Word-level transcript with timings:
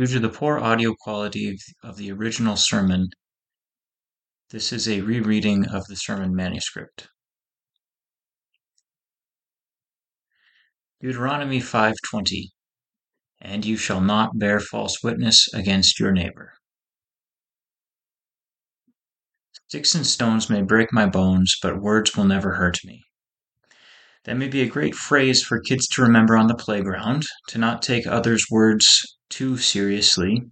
Due 0.00 0.06
to 0.06 0.18
the 0.18 0.30
poor 0.30 0.58
audio 0.58 0.94
quality 0.94 1.58
of 1.82 1.98
the 1.98 2.10
original 2.10 2.56
sermon, 2.56 3.10
this 4.48 4.72
is 4.72 4.88
a 4.88 5.02
rereading 5.02 5.66
of 5.66 5.84
the 5.88 5.94
sermon 5.94 6.34
manuscript. 6.34 7.10
Deuteronomy 11.02 11.60
5:20 11.60 12.48
And 13.42 13.66
you 13.66 13.76
shall 13.76 14.00
not 14.00 14.38
bear 14.38 14.58
false 14.58 15.02
witness 15.02 15.52
against 15.52 16.00
your 16.00 16.12
neighbor. 16.12 16.54
Sticks 19.68 19.94
and 19.94 20.06
stones 20.06 20.48
may 20.48 20.62
break 20.62 20.94
my 20.94 21.04
bones, 21.04 21.58
but 21.60 21.82
words 21.82 22.16
will 22.16 22.24
never 22.24 22.54
hurt 22.54 22.82
me. 22.86 23.04
That 24.24 24.38
may 24.38 24.48
be 24.48 24.62
a 24.62 24.66
great 24.66 24.94
phrase 24.94 25.42
for 25.42 25.60
kids 25.60 25.86
to 25.88 26.00
remember 26.00 26.38
on 26.38 26.46
the 26.46 26.54
playground, 26.54 27.26
to 27.48 27.58
not 27.58 27.82
take 27.82 28.06
others' 28.06 28.46
words 28.50 29.18
too 29.30 29.56
seriously, 29.56 30.42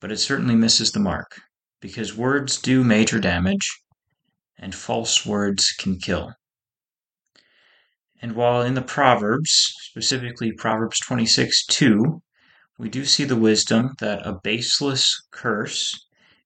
but 0.00 0.10
it 0.10 0.18
certainly 0.18 0.54
misses 0.54 0.92
the 0.92 1.00
mark, 1.00 1.40
because 1.80 2.16
words 2.16 2.58
do 2.58 2.82
major 2.82 3.20
damage, 3.20 3.68
and 4.56 4.74
false 4.74 5.26
words 5.26 5.72
can 5.78 5.98
kill. 5.98 6.32
And 8.22 8.34
while 8.34 8.62
in 8.62 8.74
the 8.74 8.82
Proverbs, 8.82 9.74
specifically 9.80 10.52
Proverbs 10.52 10.98
26 11.00 11.66
2, 11.66 12.22
we 12.78 12.88
do 12.88 13.04
see 13.04 13.24
the 13.24 13.36
wisdom 13.36 13.94
that 13.98 14.26
a 14.26 14.38
baseless 14.42 15.14
curse 15.30 15.92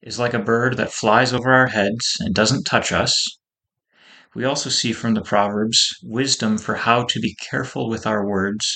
is 0.02 0.18
like 0.18 0.34
a 0.34 0.38
bird 0.38 0.76
that 0.78 0.92
flies 0.92 1.32
over 1.32 1.52
our 1.52 1.68
heads 1.68 2.16
and 2.20 2.34
doesn't 2.34 2.64
touch 2.64 2.90
us. 2.90 3.38
We 4.34 4.44
also 4.44 4.70
see 4.70 4.92
from 4.92 5.14
the 5.14 5.22
Proverbs 5.22 5.98
wisdom 6.02 6.56
for 6.56 6.74
how 6.74 7.04
to 7.04 7.20
be 7.20 7.36
careful 7.50 7.88
with 7.88 8.06
our 8.06 8.26
words 8.26 8.74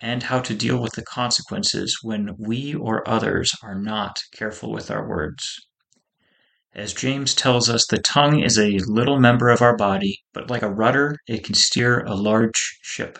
and 0.00 0.24
how 0.24 0.40
to 0.40 0.54
deal 0.54 0.80
with 0.80 0.92
the 0.92 1.04
consequences 1.04 1.98
when 2.02 2.34
we 2.38 2.74
or 2.74 3.08
others 3.08 3.50
are 3.62 3.74
not 3.74 4.22
careful 4.32 4.70
with 4.70 4.90
our 4.90 5.08
words. 5.08 5.66
As 6.74 6.92
James 6.92 7.34
tells 7.34 7.70
us, 7.70 7.86
the 7.86 7.98
tongue 7.98 8.40
is 8.40 8.58
a 8.58 8.78
little 8.86 9.18
member 9.18 9.48
of 9.48 9.62
our 9.62 9.76
body, 9.76 10.22
but 10.34 10.50
like 10.50 10.62
a 10.62 10.70
rudder, 10.70 11.16
it 11.26 11.42
can 11.42 11.54
steer 11.54 12.00
a 12.04 12.14
large 12.14 12.78
ship. 12.82 13.18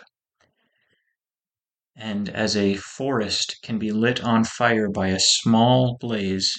And 1.95 2.29
as 2.29 2.55
a 2.55 2.75
forest 2.75 3.57
can 3.63 3.79
be 3.79 3.91
lit 3.91 4.23
on 4.23 4.43
fire 4.43 4.89
by 4.89 5.07
a 5.07 5.19
small 5.19 5.97
blaze, 5.99 6.53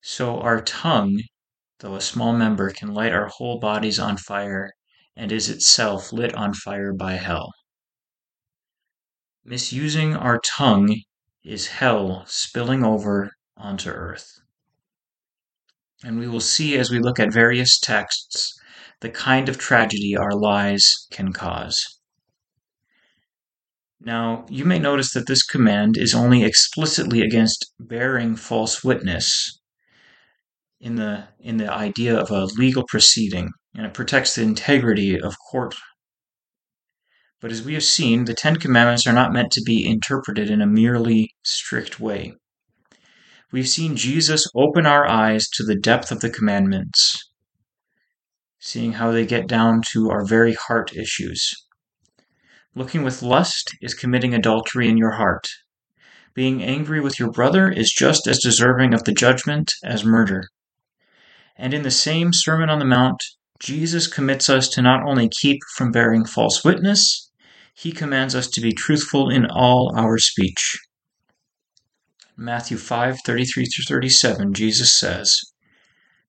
so 0.00 0.40
our 0.40 0.60
tongue, 0.60 1.22
though 1.78 1.94
a 1.94 2.00
small 2.00 2.32
member, 2.32 2.70
can 2.70 2.92
light 2.92 3.12
our 3.12 3.28
whole 3.28 3.60
bodies 3.60 4.00
on 4.00 4.16
fire 4.16 4.72
and 5.14 5.30
is 5.30 5.48
itself 5.48 6.12
lit 6.12 6.34
on 6.34 6.54
fire 6.54 6.92
by 6.92 7.12
hell. 7.12 7.52
Misusing 9.50 10.14
our 10.14 10.38
tongue 10.40 10.94
is 11.42 11.68
hell 11.68 12.22
spilling 12.26 12.84
over 12.84 13.30
onto 13.56 13.88
earth. 13.88 14.28
And 16.04 16.18
we 16.18 16.28
will 16.28 16.42
see 16.42 16.76
as 16.76 16.90
we 16.90 16.98
look 16.98 17.18
at 17.18 17.32
various 17.32 17.78
texts 17.78 18.52
the 19.00 19.08
kind 19.08 19.48
of 19.48 19.56
tragedy 19.56 20.14
our 20.14 20.32
lies 20.32 21.06
can 21.10 21.32
cause. 21.32 21.82
Now, 23.98 24.44
you 24.50 24.66
may 24.66 24.78
notice 24.78 25.14
that 25.14 25.26
this 25.26 25.42
command 25.42 25.96
is 25.96 26.14
only 26.14 26.44
explicitly 26.44 27.22
against 27.22 27.72
bearing 27.80 28.36
false 28.36 28.84
witness 28.84 29.58
in 30.78 30.96
the, 30.96 31.26
in 31.40 31.56
the 31.56 31.72
idea 31.72 32.14
of 32.20 32.30
a 32.30 32.48
legal 32.58 32.84
proceeding, 32.86 33.48
and 33.74 33.86
it 33.86 33.94
protects 33.94 34.34
the 34.34 34.42
integrity 34.42 35.18
of 35.18 35.36
court. 35.50 35.74
But 37.40 37.52
as 37.52 37.62
we 37.62 37.74
have 37.74 37.84
seen, 37.84 38.24
the 38.24 38.34
Ten 38.34 38.56
Commandments 38.56 39.06
are 39.06 39.12
not 39.12 39.32
meant 39.32 39.52
to 39.52 39.62
be 39.64 39.88
interpreted 39.88 40.50
in 40.50 40.60
a 40.60 40.66
merely 40.66 41.34
strict 41.42 42.00
way 42.00 42.34
we've 43.50 43.68
seen 43.68 43.96
Jesus 43.96 44.46
open 44.54 44.86
our 44.86 45.06
eyes 45.06 45.48
to 45.54 45.64
the 45.64 45.74
depth 45.76 46.12
of 46.12 46.20
the 46.20 46.30
commandments, 46.30 47.30
seeing 48.58 48.94
how 48.94 49.10
they 49.10 49.24
get 49.24 49.46
down 49.46 49.82
to 49.92 50.10
our 50.10 50.24
very 50.24 50.54
heart 50.54 50.94
issues. 50.94 51.54
Looking 52.74 53.02
with 53.02 53.22
lust 53.22 53.74
is 53.80 53.94
committing 53.94 54.34
adultery 54.34 54.88
in 54.88 54.98
your 54.98 55.12
heart. 55.12 55.46
Being 56.34 56.62
angry 56.62 57.00
with 57.00 57.18
your 57.18 57.30
brother 57.30 57.70
is 57.70 57.90
just 57.90 58.26
as 58.28 58.38
deserving 58.38 58.94
of 58.94 59.04
the 59.04 59.12
judgment 59.12 59.72
as 59.82 60.04
murder. 60.04 60.44
And 61.56 61.74
in 61.74 61.82
the 61.82 61.90
same 61.90 62.32
Sermon 62.32 62.70
on 62.70 62.78
the 62.78 62.84
Mount, 62.84 63.20
Jesus 63.60 64.06
commits 64.06 64.48
us 64.48 64.68
to 64.68 64.82
not 64.82 65.02
only 65.04 65.28
keep 65.28 65.58
from 65.74 65.90
bearing 65.90 66.24
false 66.24 66.62
witness, 66.62 67.27
he 67.80 67.92
commands 67.92 68.34
us 68.34 68.48
to 68.48 68.60
be 68.60 68.72
truthful 68.72 69.30
in 69.30 69.46
all 69.46 69.92
our 69.96 70.18
speech. 70.18 70.76
Matthew 72.36 72.76
5 72.76 73.20
33 73.24 73.66
37, 73.86 74.52
Jesus 74.52 74.98
says, 74.98 75.40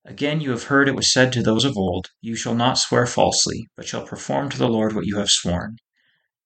Again, 0.05 0.41
you 0.41 0.51
have 0.51 0.65
heard 0.65 0.87
it 0.87 0.95
was 0.95 1.11
said 1.11 1.33
to 1.33 1.41
those 1.41 1.65
of 1.65 1.75
old, 1.75 2.11
You 2.21 2.35
shall 2.35 2.53
not 2.53 2.77
swear 2.77 3.07
falsely, 3.07 3.65
but 3.75 3.87
shall 3.87 4.05
perform 4.05 4.49
to 4.49 4.59
the 4.59 4.67
Lord 4.67 4.93
what 4.93 5.07
you 5.07 5.17
have 5.17 5.31
sworn. 5.31 5.77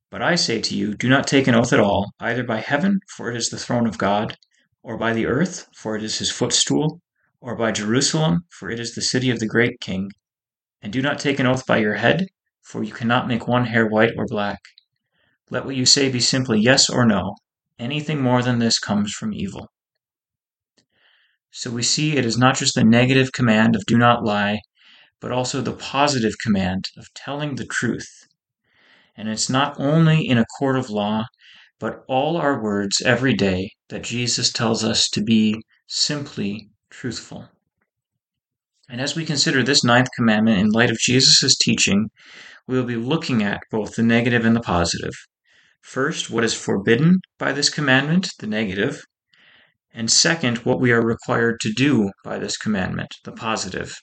But 0.10 0.22
I 0.22 0.36
say 0.36 0.62
to 0.62 0.74
you, 0.76 0.96
do 0.96 1.10
not 1.10 1.28
take 1.28 1.48
an 1.48 1.56
oath 1.56 1.74
at 1.74 1.82
all, 1.82 2.14
either 2.22 2.46
by 2.46 2.62
heaven, 2.62 3.02
for 3.10 3.30
it 3.30 3.36
is 3.36 3.50
the 3.50 3.60
throne 3.60 3.88
of 3.88 3.98
God, 3.98 4.38
or 4.84 4.98
by 4.98 5.12
the 5.12 5.26
earth, 5.26 5.68
for 5.76 5.98
it 5.98 6.04
is 6.04 6.20
his 6.20 6.32
footstool, 6.32 7.02
or 7.42 7.58
by 7.58 7.74
Jerusalem, 7.74 8.46
for 8.58 8.70
it 8.70 8.80
is 8.80 8.96
the 8.96 9.02
city 9.02 9.30
of 9.30 9.40
the 9.40 9.48
great 9.48 9.82
king. 9.82 10.12
And 10.82 10.94
do 10.94 11.02
not 11.02 11.20
take 11.20 11.40
an 11.40 11.46
oath 11.46 11.66
by 11.66 11.80
your 11.80 11.96
head, 11.96 12.28
for 12.62 12.86
you 12.86 12.94
cannot 12.94 13.28
make 13.28 13.50
one 13.50 13.66
hair 13.66 13.86
white 13.86 14.14
or 14.18 14.26
black. 14.28 14.60
Let 15.50 15.66
what 15.66 15.76
you 15.76 15.86
say 15.86 16.10
be 16.10 16.20
simply 16.20 16.60
yes 16.60 16.90
or 16.90 17.06
no, 17.06 17.36
Anything 17.80 18.22
more 18.22 18.44
than 18.44 18.60
this 18.60 18.78
comes 18.78 19.12
from 19.12 19.34
evil. 19.34 19.72
So 21.50 21.72
we 21.72 21.82
see 21.82 22.16
it 22.16 22.26
is 22.26 22.38
not 22.38 22.56
just 22.56 22.76
the 22.76 22.84
negative 22.84 23.34
command 23.34 23.76
of 23.76 23.86
do 23.86 23.98
not 23.98 24.24
lie, 24.24 24.62
but 25.20 25.32
also 25.32 25.60
the 25.60 25.74
positive 25.74 26.34
command 26.42 26.90
of 26.96 27.14
telling 27.14 27.56
the 27.56 27.66
truth. 27.66 28.28
And 29.18 29.28
it's 29.28 29.50
not 29.50 29.80
only 29.80 30.28
in 30.28 30.38
a 30.38 30.46
court 30.58 30.78
of 30.78 30.90
law, 30.90 31.26
but 31.80 32.06
all 32.08 32.38
our 32.38 32.62
words 32.62 33.02
every 33.02 33.34
day 33.34 33.72
that 33.90 34.04
Jesus 34.04 34.52
tells 34.52 34.84
us 34.84 35.10
to 35.10 35.22
be 35.22 35.62
simply 35.88 36.70
truthful. 36.90 37.50
And 38.88 39.02
as 39.02 39.16
we 39.16 39.26
consider 39.26 39.64
this 39.64 39.84
ninth 39.84 40.10
commandment 40.16 40.60
in 40.60 40.70
light 40.70 40.92
of 40.92 41.00
Jesus' 41.00 41.58
teaching, 41.58 42.12
we 42.68 42.78
will 42.78 42.86
be 42.86 42.96
looking 42.96 43.44
at 43.44 43.64
both 43.72 43.96
the 43.96 44.04
negative 44.04 44.46
and 44.46 44.56
the 44.56 44.62
positive. 44.62 45.14
First, 45.84 46.30
what 46.30 46.46
is 46.46 46.54
forbidden 46.54 47.20
by 47.38 47.52
this 47.52 47.70
commandment, 47.70 48.30
the 48.40 48.48
negative, 48.48 49.04
and 49.94 50.10
second, 50.10 50.60
what 50.60 50.80
we 50.80 50.92
are 50.92 51.06
required 51.06 51.60
to 51.60 51.74
do 51.74 52.10
by 52.24 52.40
this 52.40 52.58
commandment, 52.58 53.14
the 53.26 53.34
positive. 53.34 53.94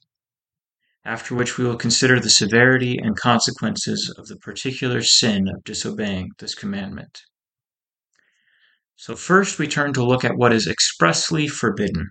After 1.05 1.35
which 1.35 1.57
we 1.57 1.65
will 1.65 1.79
consider 1.79 2.21
the 2.21 2.31
severity 2.31 2.99
and 2.99 3.17
consequences 3.17 4.15
of 4.19 4.29
the 4.29 4.37
particular 4.37 5.03
sin 5.03 5.49
of 5.49 5.65
disobeying 5.65 6.29
this 6.39 6.55
commandment. 6.55 7.23
So, 8.95 9.17
first 9.17 9.59
we 9.59 9.67
turn 9.67 9.95
to 9.95 10.05
look 10.05 10.23
at 10.23 10.37
what 10.37 10.53
is 10.53 10.69
expressly 10.69 11.49
forbidden. 11.49 12.11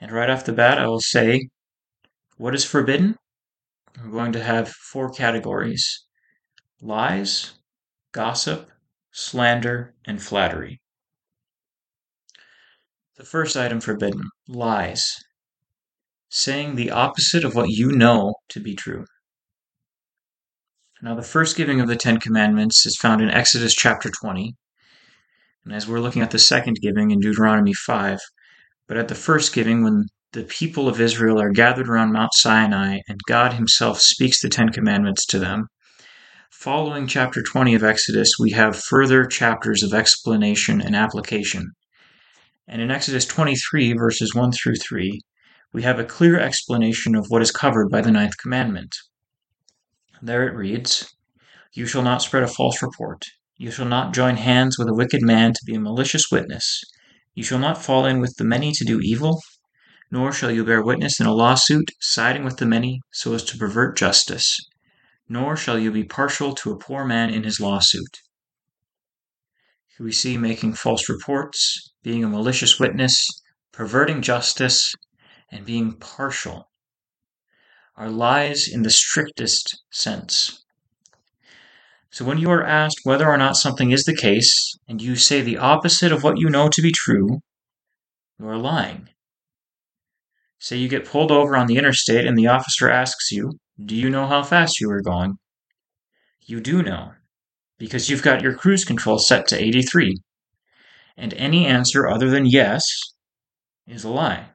And 0.00 0.12
right 0.12 0.30
off 0.30 0.44
the 0.44 0.52
bat, 0.52 0.78
I 0.78 0.86
will 0.86 1.00
say 1.00 1.48
what 2.36 2.54
is 2.54 2.64
forbidden? 2.64 3.16
We're 4.02 4.12
going 4.12 4.32
to 4.32 4.44
have 4.44 4.68
four 4.68 5.10
categories 5.10 6.07
lies, 6.80 7.54
gossip, 8.12 8.70
slander, 9.10 9.94
and 10.04 10.22
flattery. 10.22 10.80
The 13.16 13.24
first 13.24 13.56
item 13.56 13.80
forbidden 13.80 14.30
lies, 14.46 15.16
saying 16.28 16.76
the 16.76 16.90
opposite 16.90 17.44
of 17.44 17.54
what 17.54 17.68
you 17.68 17.90
know 17.90 18.34
to 18.50 18.60
be 18.60 18.74
true. 18.74 19.06
Now, 21.02 21.14
the 21.14 21.22
first 21.22 21.56
giving 21.56 21.80
of 21.80 21.88
the 21.88 21.96
Ten 21.96 22.18
Commandments 22.18 22.84
is 22.86 22.96
found 22.96 23.20
in 23.20 23.30
Exodus 23.30 23.74
chapter 23.74 24.10
20. 24.10 24.54
And 25.64 25.74
as 25.74 25.86
we're 25.86 26.00
looking 26.00 26.22
at 26.22 26.30
the 26.30 26.38
second 26.38 26.78
giving 26.80 27.10
in 27.10 27.20
Deuteronomy 27.20 27.72
5, 27.72 28.18
but 28.86 28.96
at 28.96 29.08
the 29.08 29.14
first 29.14 29.52
giving, 29.52 29.84
when 29.84 30.06
the 30.32 30.44
people 30.44 30.88
of 30.88 31.00
Israel 31.00 31.40
are 31.40 31.50
gathered 31.50 31.88
around 31.88 32.12
Mount 32.12 32.34
Sinai 32.34 32.98
and 33.08 33.20
God 33.28 33.52
Himself 33.52 34.00
speaks 34.00 34.40
the 34.40 34.48
Ten 34.48 34.70
Commandments 34.70 35.24
to 35.26 35.38
them, 35.38 35.68
Following 36.50 37.06
chapter 37.06 37.42
20 37.42 37.74
of 37.74 37.84
Exodus, 37.84 38.32
we 38.40 38.52
have 38.52 38.82
further 38.82 39.26
chapters 39.26 39.82
of 39.82 39.92
explanation 39.92 40.80
and 40.80 40.96
application. 40.96 41.72
And 42.66 42.80
in 42.80 42.90
Exodus 42.90 43.26
23, 43.26 43.92
verses 43.92 44.34
1 44.34 44.52
through 44.52 44.76
3, 44.76 45.20
we 45.74 45.82
have 45.82 46.00
a 46.00 46.04
clear 46.04 46.40
explanation 46.40 47.14
of 47.14 47.26
what 47.28 47.42
is 47.42 47.50
covered 47.50 47.90
by 47.90 48.00
the 48.00 48.10
ninth 48.10 48.38
commandment. 48.38 48.96
There 50.22 50.48
it 50.48 50.56
reads 50.56 51.14
You 51.74 51.84
shall 51.84 52.02
not 52.02 52.22
spread 52.22 52.42
a 52.42 52.48
false 52.48 52.80
report. 52.82 53.26
You 53.58 53.70
shall 53.70 53.86
not 53.86 54.14
join 54.14 54.36
hands 54.36 54.78
with 54.78 54.88
a 54.88 54.94
wicked 54.94 55.20
man 55.20 55.52
to 55.52 55.60
be 55.66 55.74
a 55.74 55.80
malicious 55.80 56.30
witness. 56.32 56.82
You 57.34 57.44
shall 57.44 57.60
not 57.60 57.84
fall 57.84 58.06
in 58.06 58.20
with 58.20 58.34
the 58.38 58.44
many 58.44 58.72
to 58.72 58.84
do 58.86 59.00
evil, 59.00 59.42
nor 60.10 60.32
shall 60.32 60.50
you 60.50 60.64
bear 60.64 60.82
witness 60.82 61.20
in 61.20 61.26
a 61.26 61.34
lawsuit, 61.34 61.90
siding 62.00 62.42
with 62.42 62.56
the 62.56 62.66
many 62.66 63.02
so 63.12 63.34
as 63.34 63.44
to 63.44 63.58
pervert 63.58 63.98
justice 63.98 64.58
nor 65.28 65.56
shall 65.56 65.78
you 65.78 65.90
be 65.90 66.04
partial 66.04 66.54
to 66.54 66.72
a 66.72 66.78
poor 66.78 67.04
man 67.04 67.30
in 67.30 67.44
his 67.44 67.60
lawsuit. 67.60 68.18
we 70.00 70.12
see 70.12 70.38
making 70.38 70.72
false 70.72 71.08
reports, 71.08 71.92
being 72.02 72.22
a 72.22 72.28
malicious 72.28 72.78
witness, 72.78 73.26
perverting 73.72 74.22
justice, 74.22 74.94
and 75.50 75.66
being 75.66 75.92
partial, 75.92 76.70
are 77.96 78.08
lies 78.08 78.68
in 78.68 78.82
the 78.82 78.90
strictest 78.90 79.82
sense. 79.90 80.64
So 82.10 82.24
when 82.24 82.38
you 82.38 82.50
are 82.50 82.64
asked 82.64 83.00
whether 83.02 83.28
or 83.28 83.36
not 83.36 83.56
something 83.56 83.90
is 83.90 84.04
the 84.04 84.16
case, 84.16 84.78
and 84.88 85.02
you 85.02 85.16
say 85.16 85.42
the 85.42 85.58
opposite 85.58 86.12
of 86.12 86.22
what 86.22 86.38
you 86.38 86.48
know 86.48 86.68
to 86.68 86.80
be 86.80 86.92
true, 86.92 87.40
you 88.38 88.46
are 88.46 88.56
lying. 88.56 89.08
Say 90.58 90.76
you 90.76 90.88
get 90.88 91.04
pulled 91.04 91.30
over 91.30 91.56
on 91.56 91.66
the 91.66 91.76
interstate 91.76 92.26
and 92.26 92.36
the 92.36 92.48
officer 92.48 92.90
asks 92.90 93.30
you, 93.30 93.52
Do 93.82 93.94
you 93.94 94.10
know 94.10 94.26
how 94.26 94.42
fast 94.42 94.80
you 94.80 94.88
were 94.88 95.02
going? 95.02 95.38
You 96.42 96.60
do 96.60 96.82
know, 96.82 97.12
because 97.78 98.10
you've 98.10 98.22
got 98.22 98.42
your 98.42 98.54
cruise 98.54 98.84
control 98.84 99.18
set 99.18 99.46
to 99.48 99.62
83. 99.62 100.16
And 101.16 101.34
any 101.34 101.66
answer 101.66 102.08
other 102.08 102.28
than 102.28 102.46
yes 102.46 102.84
is 103.86 104.04
a 104.04 104.08
lie. 104.08 104.50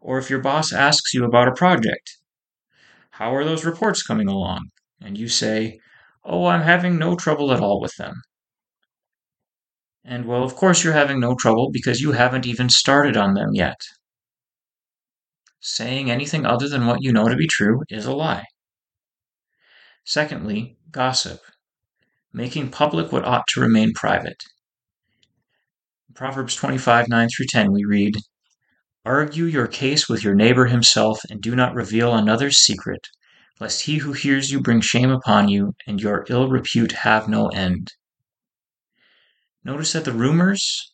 Or 0.00 0.18
if 0.18 0.30
your 0.30 0.40
boss 0.40 0.72
asks 0.72 1.14
you 1.14 1.24
about 1.24 1.48
a 1.48 1.52
project, 1.52 2.16
how 3.10 3.34
are 3.34 3.44
those 3.44 3.64
reports 3.64 4.02
coming 4.02 4.28
along? 4.28 4.70
And 5.00 5.18
you 5.18 5.28
say, 5.28 5.78
Oh, 6.24 6.46
I'm 6.46 6.62
having 6.62 6.98
no 6.98 7.16
trouble 7.16 7.52
at 7.52 7.60
all 7.60 7.80
with 7.80 7.94
them. 7.96 8.14
And 10.04 10.24
well, 10.24 10.42
of 10.42 10.56
course, 10.56 10.82
you're 10.82 10.92
having 10.92 11.20
no 11.20 11.34
trouble 11.34 11.70
because 11.70 12.00
you 12.00 12.12
haven't 12.12 12.46
even 12.46 12.68
started 12.68 13.16
on 13.16 13.34
them 13.34 13.50
yet. 13.52 13.76
Saying 15.60 16.10
anything 16.10 16.46
other 16.46 16.68
than 16.68 16.86
what 16.86 17.02
you 17.02 17.12
know 17.12 17.28
to 17.28 17.36
be 17.36 17.46
true 17.46 17.82
is 17.90 18.06
a 18.06 18.12
lie. 18.12 18.44
Secondly, 20.04 20.78
gossip. 20.90 21.40
Making 22.32 22.70
public 22.70 23.12
what 23.12 23.24
ought 23.24 23.46
to 23.48 23.60
remain 23.60 23.92
private. 23.92 24.42
In 26.08 26.14
Proverbs 26.14 26.56
25 26.56 27.08
9 27.08 27.28
through 27.28 27.46
10, 27.50 27.72
we 27.72 27.84
read, 27.84 28.16
Argue 29.04 29.44
your 29.44 29.66
case 29.66 30.08
with 30.08 30.24
your 30.24 30.34
neighbor 30.34 30.66
himself, 30.66 31.20
and 31.28 31.40
do 31.40 31.54
not 31.54 31.74
reveal 31.74 32.14
another's 32.14 32.58
secret, 32.58 33.08
lest 33.58 33.82
he 33.82 33.98
who 33.98 34.12
hears 34.12 34.50
you 34.50 34.60
bring 34.60 34.80
shame 34.80 35.10
upon 35.10 35.48
you, 35.48 35.74
and 35.86 36.00
your 36.00 36.24
ill 36.28 36.48
repute 36.48 36.92
have 36.92 37.28
no 37.28 37.48
end. 37.48 37.92
Notice 39.62 39.92
that 39.92 40.06
the 40.06 40.12
rumors, 40.12 40.92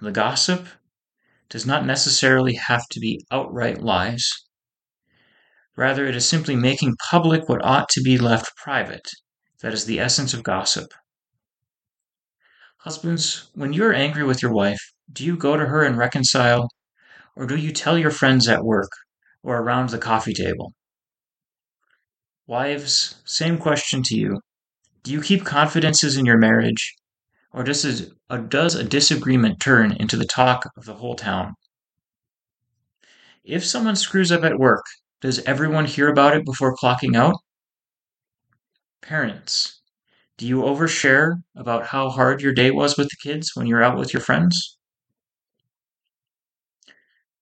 the 0.00 0.10
gossip, 0.10 0.66
does 1.48 1.66
not 1.66 1.86
necessarily 1.86 2.54
have 2.54 2.86
to 2.90 3.00
be 3.00 3.24
outright 3.30 3.82
lies. 3.82 4.28
Rather, 5.76 6.06
it 6.06 6.16
is 6.16 6.28
simply 6.28 6.56
making 6.56 6.96
public 7.10 7.48
what 7.48 7.64
ought 7.64 7.88
to 7.90 8.02
be 8.02 8.18
left 8.18 8.56
private. 8.56 9.06
That 9.60 9.74
is 9.74 9.84
the 9.84 10.00
essence 10.00 10.32
of 10.34 10.42
gossip. 10.42 10.92
Husbands, 12.78 13.50
when 13.54 13.72
you 13.72 13.84
are 13.84 13.92
angry 13.92 14.24
with 14.24 14.42
your 14.42 14.52
wife, 14.52 14.80
do 15.12 15.24
you 15.24 15.36
go 15.36 15.56
to 15.56 15.66
her 15.66 15.82
and 15.82 15.98
reconcile, 15.98 16.68
or 17.34 17.46
do 17.46 17.56
you 17.56 17.72
tell 17.72 17.98
your 17.98 18.10
friends 18.10 18.48
at 18.48 18.64
work 18.64 18.90
or 19.42 19.58
around 19.58 19.90
the 19.90 19.98
coffee 19.98 20.34
table? 20.34 20.72
Wives, 22.46 23.16
same 23.24 23.58
question 23.58 24.02
to 24.04 24.16
you. 24.16 24.40
Do 25.02 25.12
you 25.12 25.20
keep 25.20 25.44
confidences 25.44 26.16
in 26.16 26.26
your 26.26 26.38
marriage, 26.38 26.94
or 27.52 27.62
does 27.64 28.10
a, 28.30 28.38
does 28.38 28.74
a 28.74 28.84
disagreement 28.84 29.60
turn 29.60 29.92
into 29.92 30.16
the 30.16 30.26
talk 30.26 30.70
of 30.76 30.84
the 30.84 30.94
whole 30.94 31.16
town? 31.16 31.54
If 33.44 33.64
someone 33.64 33.96
screws 33.96 34.32
up 34.32 34.44
at 34.44 34.58
work 34.58 34.84
does 35.22 35.40
everyone 35.40 35.86
hear 35.86 36.08
about 36.08 36.36
it 36.36 36.44
before 36.44 36.76
clocking 36.76 37.16
out? 37.16 37.36
Parents, 39.00 39.80
do 40.36 40.46
you 40.46 40.60
overshare 40.62 41.42
about 41.56 41.86
how 41.86 42.10
hard 42.10 42.42
your 42.42 42.52
day 42.52 42.70
was 42.70 42.98
with 42.98 43.08
the 43.08 43.16
kids 43.22 43.52
when 43.54 43.66
you're 43.66 43.82
out 43.82 43.96
with 43.96 44.12
your 44.12 44.20
friends? 44.20 44.76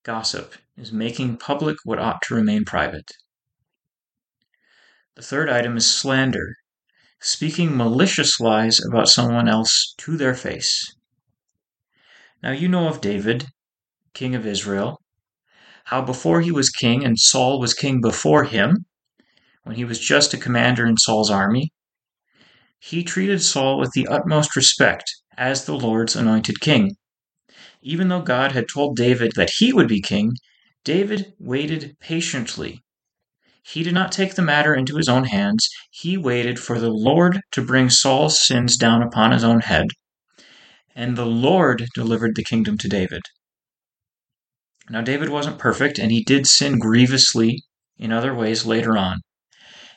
Gossip 0.04 0.54
is 0.76 0.92
making 0.92 1.38
public 1.38 1.76
what 1.84 1.98
ought 1.98 2.22
to 2.22 2.34
remain 2.34 2.64
private. 2.64 3.10
The 5.16 5.22
third 5.22 5.48
item 5.48 5.76
is 5.76 5.90
slander, 5.90 6.56
speaking 7.24 7.74
malicious 7.74 8.38
lies 8.38 8.78
about 8.84 9.08
someone 9.08 9.48
else 9.48 9.94
to 9.96 10.14
their 10.18 10.34
face. 10.34 10.94
Now 12.42 12.50
you 12.50 12.68
know 12.68 12.86
of 12.86 13.00
David, 13.00 13.46
king 14.12 14.34
of 14.34 14.46
Israel, 14.46 15.00
how 15.84 16.02
before 16.02 16.42
he 16.42 16.52
was 16.52 16.68
king 16.68 17.02
and 17.02 17.18
Saul 17.18 17.58
was 17.58 17.72
king 17.72 18.02
before 18.02 18.44
him, 18.44 18.84
when 19.62 19.76
he 19.76 19.86
was 19.86 19.98
just 19.98 20.34
a 20.34 20.38
commander 20.38 20.84
in 20.84 20.98
Saul's 20.98 21.30
army, 21.30 21.72
he 22.78 23.02
treated 23.02 23.42
Saul 23.42 23.78
with 23.78 23.92
the 23.92 24.06
utmost 24.06 24.54
respect 24.54 25.10
as 25.38 25.64
the 25.64 25.78
Lord's 25.78 26.14
anointed 26.14 26.60
king. 26.60 26.94
Even 27.80 28.08
though 28.08 28.20
God 28.20 28.52
had 28.52 28.66
told 28.68 28.96
David 28.96 29.32
that 29.36 29.54
he 29.56 29.72
would 29.72 29.88
be 29.88 30.02
king, 30.02 30.34
David 30.84 31.32
waited 31.38 31.96
patiently. 32.00 32.83
He 33.66 33.82
did 33.82 33.94
not 33.94 34.12
take 34.12 34.34
the 34.34 34.42
matter 34.42 34.74
into 34.74 34.96
his 34.96 35.08
own 35.08 35.24
hands. 35.24 35.68
He 35.90 36.18
waited 36.18 36.58
for 36.58 36.78
the 36.78 36.90
Lord 36.90 37.40
to 37.52 37.62
bring 37.62 37.88
Saul's 37.88 38.38
sins 38.38 38.76
down 38.76 39.02
upon 39.02 39.32
his 39.32 39.42
own 39.42 39.60
head. 39.60 39.86
And 40.94 41.16
the 41.16 41.26
Lord 41.26 41.88
delivered 41.94 42.36
the 42.36 42.44
kingdom 42.44 42.76
to 42.78 42.88
David. 42.88 43.22
Now, 44.90 45.00
David 45.00 45.30
wasn't 45.30 45.58
perfect, 45.58 45.98
and 45.98 46.12
he 46.12 46.22
did 46.22 46.46
sin 46.46 46.78
grievously 46.78 47.62
in 47.96 48.12
other 48.12 48.34
ways 48.34 48.66
later 48.66 48.98
on. 48.98 49.22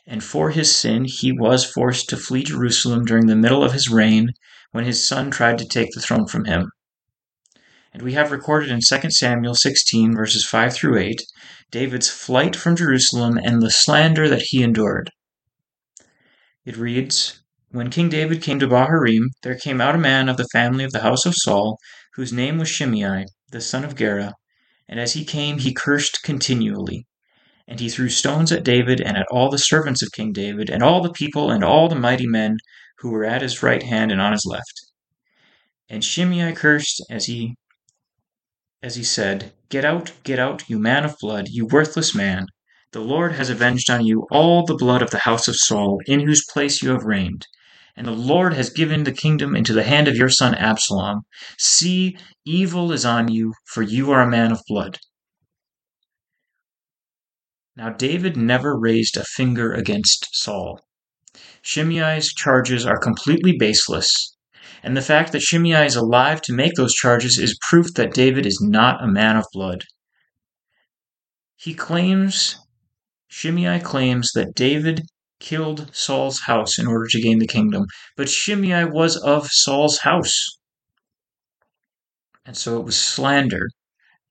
And 0.05 0.23
for 0.23 0.51
his 0.51 0.73
sin, 0.73 1.03
he 1.03 1.33
was 1.33 1.69
forced 1.69 2.07
to 2.09 2.17
flee 2.17 2.43
Jerusalem 2.43 3.03
during 3.03 3.27
the 3.27 3.35
middle 3.35 3.65
of 3.65 3.73
his 3.73 3.89
reign 3.89 4.31
when 4.71 4.85
his 4.85 5.05
son 5.05 5.29
tried 5.29 5.57
to 5.57 5.67
take 5.67 5.91
the 5.91 6.01
throne 6.01 6.25
from 6.25 6.45
him. 6.45 6.71
And 7.97 8.05
we 8.05 8.13
have 8.13 8.31
recorded 8.31 8.69
in 8.69 8.79
2 8.79 9.09
Samuel 9.09 9.55
16, 9.55 10.15
verses 10.15 10.45
5 10.45 10.71
through 10.71 10.99
8, 10.99 11.19
David's 11.71 12.11
flight 12.11 12.55
from 12.55 12.75
Jerusalem 12.75 13.39
and 13.43 13.59
the 13.59 13.71
slander 13.71 14.29
that 14.29 14.43
he 14.49 14.61
endured. 14.61 15.09
It 16.63 16.77
reads 16.77 17.41
When 17.71 17.89
King 17.89 18.09
David 18.09 18.43
came 18.43 18.59
to 18.59 18.67
Bahurim, 18.67 19.29
there 19.41 19.57
came 19.57 19.81
out 19.81 19.95
a 19.95 19.97
man 19.97 20.29
of 20.29 20.37
the 20.37 20.47
family 20.53 20.83
of 20.83 20.91
the 20.91 21.01
house 21.01 21.25
of 21.25 21.33
Saul, 21.35 21.79
whose 22.13 22.31
name 22.31 22.59
was 22.59 22.69
Shimei, 22.69 23.25
the 23.49 23.61
son 23.61 23.83
of 23.83 23.95
Gera 23.95 24.35
and 24.87 24.99
as 24.99 25.13
he 25.13 25.25
came, 25.25 25.57
he 25.57 25.73
cursed 25.73 26.21
continually. 26.21 27.07
And 27.67 27.79
he 27.79 27.89
threw 27.89 28.09
stones 28.09 28.51
at 28.51 28.63
David 28.63 29.01
and 29.01 29.17
at 29.17 29.25
all 29.31 29.49
the 29.49 29.57
servants 29.57 30.03
of 30.03 30.11
King 30.11 30.33
David, 30.33 30.69
and 30.69 30.83
all 30.83 31.01
the 31.01 31.11
people 31.11 31.49
and 31.49 31.63
all 31.63 31.89
the 31.89 31.95
mighty 31.95 32.27
men 32.27 32.57
who 32.99 33.09
were 33.09 33.25
at 33.25 33.41
his 33.41 33.63
right 33.63 33.81
hand 33.81 34.11
and 34.11 34.21
on 34.21 34.33
his 34.33 34.45
left. 34.45 34.85
And 35.89 36.03
Shimei 36.03 36.53
cursed 36.53 37.03
as 37.09 37.25
he 37.25 37.55
as 38.87 38.95
he 38.95 39.03
said, 39.03 39.51
Get 39.67 39.83
out, 39.83 40.13
get 40.23 40.39
out, 40.39 40.69
you 40.69 40.79
man 40.79 41.03
of 41.03 41.17
blood, 41.19 41.49
you 41.49 41.65
worthless 41.65 42.15
man. 42.15 42.47
The 42.93 43.01
Lord 43.01 43.33
has 43.33 43.49
avenged 43.49 43.89
on 43.89 44.05
you 44.05 44.25
all 44.31 44.65
the 44.65 44.77
blood 44.77 45.01
of 45.01 45.11
the 45.11 45.25
house 45.27 45.49
of 45.49 45.57
Saul, 45.57 45.99
in 46.05 46.21
whose 46.21 46.45
place 46.53 46.81
you 46.81 46.91
have 46.91 47.03
reigned. 47.03 47.45
And 47.97 48.07
the 48.07 48.11
Lord 48.11 48.53
has 48.53 48.69
given 48.69 49.03
the 49.03 49.11
kingdom 49.11 49.57
into 49.57 49.73
the 49.73 49.83
hand 49.83 50.07
of 50.07 50.15
your 50.15 50.29
son 50.29 50.55
Absalom. 50.55 51.23
See, 51.59 52.17
evil 52.45 52.93
is 52.93 53.03
on 53.03 53.27
you, 53.27 53.55
for 53.65 53.81
you 53.81 54.09
are 54.11 54.21
a 54.21 54.29
man 54.29 54.53
of 54.53 54.61
blood. 54.69 54.99
Now, 57.75 57.89
David 57.89 58.37
never 58.37 58.79
raised 58.79 59.17
a 59.17 59.25
finger 59.25 59.73
against 59.73 60.29
Saul. 60.31 60.79
Shimei's 61.61 62.33
charges 62.33 62.85
are 62.85 62.97
completely 62.97 63.57
baseless, 63.57 64.36
and 64.83 64.95
the 64.95 65.01
fact 65.01 65.31
that 65.31 65.41
Shimei 65.41 65.85
is 65.85 65.95
alive 65.95 66.41
to 66.43 66.53
make 66.53 66.73
those 66.75 66.93
charges 66.93 67.37
is 67.37 67.57
proof 67.69 67.93
that 67.95 68.13
David 68.13 68.45
is 68.45 68.59
not 68.61 69.03
a 69.03 69.07
man 69.07 69.35
of 69.35 69.45
blood. 69.53 69.83
He 71.55 71.73
claims, 71.73 72.57
Shimei 73.27 73.79
claims 73.79 74.31
that 74.33 74.53
David 74.53 75.01
killed 75.39 75.89
Saul's 75.93 76.41
house 76.41 76.79
in 76.79 76.87
order 76.87 77.07
to 77.07 77.21
gain 77.21 77.39
the 77.39 77.47
kingdom. 77.47 77.85
But 78.15 78.29
Shimei 78.29 78.85
was 78.85 79.17
of 79.17 79.47
Saul's 79.49 79.99
house. 79.99 80.57
And 82.45 82.55
so 82.55 82.79
it 82.79 82.85
was 82.85 82.97
slander, 82.97 83.67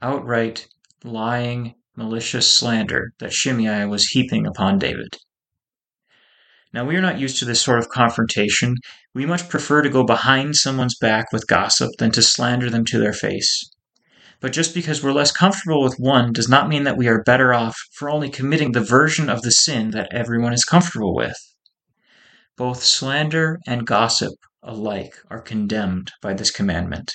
outright 0.00 0.68
lying, 1.04 1.74
malicious 1.96 2.48
slander 2.48 3.12
that 3.18 3.32
Shimei 3.32 3.84
was 3.86 4.06
heaping 4.06 4.46
upon 4.46 4.78
David. 4.78 5.16
Now, 6.72 6.84
we 6.84 6.96
are 6.96 7.02
not 7.02 7.18
used 7.18 7.38
to 7.38 7.44
this 7.44 7.60
sort 7.60 7.78
of 7.78 7.88
confrontation. 7.88 8.76
We 9.14 9.24
much 9.24 9.48
prefer 9.48 9.82
to 9.82 9.88
go 9.88 10.04
behind 10.04 10.56
someone's 10.56 10.96
back 10.98 11.32
with 11.32 11.46
gossip 11.46 11.90
than 11.98 12.10
to 12.12 12.22
slander 12.22 12.68
them 12.68 12.84
to 12.86 12.98
their 12.98 13.12
face. 13.12 13.70
But 14.40 14.52
just 14.52 14.74
because 14.74 15.02
we're 15.02 15.12
less 15.12 15.32
comfortable 15.32 15.82
with 15.82 15.96
one 15.98 16.32
does 16.32 16.48
not 16.48 16.68
mean 16.68 16.84
that 16.84 16.98
we 16.98 17.08
are 17.08 17.22
better 17.22 17.54
off 17.54 17.76
for 17.92 18.10
only 18.10 18.28
committing 18.28 18.72
the 18.72 18.80
version 18.80 19.30
of 19.30 19.42
the 19.42 19.50
sin 19.50 19.92
that 19.92 20.12
everyone 20.12 20.52
is 20.52 20.64
comfortable 20.64 21.14
with. 21.14 21.36
Both 22.56 22.82
slander 22.82 23.58
and 23.66 23.86
gossip 23.86 24.34
alike 24.62 25.14
are 25.30 25.40
condemned 25.40 26.12
by 26.20 26.34
this 26.34 26.50
commandment. 26.50 27.14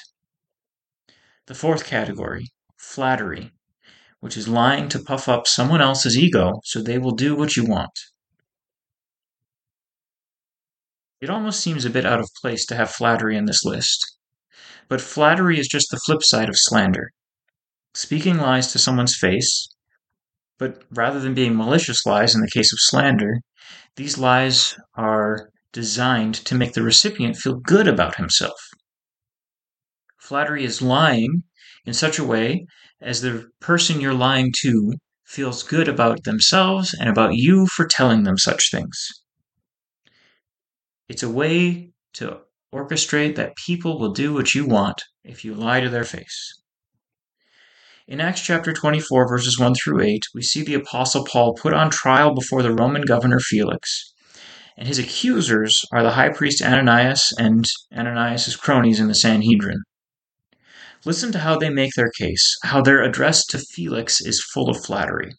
The 1.48 1.56
fourth 1.56 1.86
category, 1.86 2.48
flattery, 2.78 3.52
which 4.20 4.38
is 4.38 4.48
lying 4.48 4.88
to 4.90 5.00
puff 5.00 5.28
up 5.28 5.48
someone 5.48 5.82
else's 5.82 6.18
ego 6.18 6.62
so 6.64 6.82
they 6.82 6.98
will 6.98 7.16
do 7.16 7.36
what 7.36 7.56
you 7.56 7.66
want. 7.66 7.92
It 11.22 11.30
almost 11.30 11.60
seems 11.60 11.86
a 11.86 11.92
bit 11.92 12.06
out 12.06 12.20
of 12.20 12.28
place 12.42 12.66
to 12.66 12.76
have 12.76 12.90
flattery 12.90 13.38
in 13.38 13.46
this 13.46 13.64
list. 13.64 14.18
But 14.90 15.02
flattery 15.02 15.60
is 15.60 15.68
just 15.68 15.92
the 15.92 16.00
flip 16.04 16.24
side 16.24 16.50
of 16.50 16.56
slander. 16.58 17.12
Speaking 17.94 18.38
lies 18.38 18.72
to 18.72 18.80
someone's 18.80 19.16
face, 19.16 19.68
but 20.58 20.84
rather 20.90 21.20
than 21.20 21.36
being 21.36 21.56
malicious 21.56 22.06
lies 22.08 22.34
in 22.34 22.42
the 22.42 22.50
case 22.50 22.74
of 22.74 22.80
slander, 22.82 23.38
these 23.98 24.18
lies 24.18 24.76
are 24.96 25.50
designed 25.72 26.34
to 26.36 26.56
make 26.56 26.74
the 26.74 26.82
recipient 26.82 27.38
feel 27.38 27.56
good 27.56 27.88
about 27.88 28.16
himself. 28.16 28.60
Flattery 30.20 30.64
is 30.64 30.82
lying 30.82 31.44
in 31.86 31.94
such 31.94 32.18
a 32.18 32.24
way 32.24 32.66
as 33.00 33.22
the 33.22 33.48
person 33.60 34.02
you're 34.02 34.14
lying 34.14 34.52
to 34.62 34.94
feels 35.26 35.62
good 35.62 35.88
about 35.88 36.24
themselves 36.24 36.96
and 37.00 37.10
about 37.10 37.36
you 37.36 37.68
for 37.68 37.86
telling 37.86 38.24
them 38.24 38.38
such 38.38 38.72
things. 38.72 39.21
It's 41.10 41.24
a 41.24 41.30
way 41.30 41.92
to 42.14 42.42
orchestrate 42.74 43.36
that 43.36 43.56
people 43.56 44.00
will 44.00 44.14
do 44.14 44.34
what 44.34 44.54
you 44.56 44.66
want 44.66 45.04
if 45.24 45.44
you 45.44 45.54
lie 45.54 45.82
to 45.82 45.90
their 45.90 46.04
face. 46.04 46.62
In 48.08 48.20
Acts 48.20 48.42
chapter 48.42 48.74
24, 48.74 49.28
verses 49.28 49.60
1 49.60 49.76
through 49.76 50.02
8, 50.02 50.26
we 50.34 50.42
see 50.42 50.64
the 50.64 50.74
Apostle 50.74 51.24
Paul 51.26 51.54
put 51.54 51.74
on 51.74 51.90
trial 51.90 52.34
before 52.34 52.64
the 52.64 52.74
Roman 52.74 53.04
governor 53.04 53.40
Felix. 53.40 54.14
And 54.78 54.88
his 54.88 55.00
accusers 55.00 55.86
are 55.94 56.04
the 56.04 56.12
high 56.12 56.30
priest 56.30 56.62
Ananias 56.62 57.34
and 57.38 57.66
Ananias' 57.96 58.56
cronies 58.56 59.00
in 59.00 59.08
the 59.08 59.16
Sanhedrin. 59.16 59.84
Listen 61.06 61.32
to 61.32 61.40
how 61.40 61.58
they 61.58 61.70
make 61.70 61.94
their 61.96 62.12
case, 62.18 62.58
how 62.64 62.82
their 62.82 63.02
address 63.02 63.46
to 63.48 63.60
Felix 63.60 64.22
is 64.22 64.44
full 64.54 64.70
of 64.70 64.84
flattery. 64.84 65.32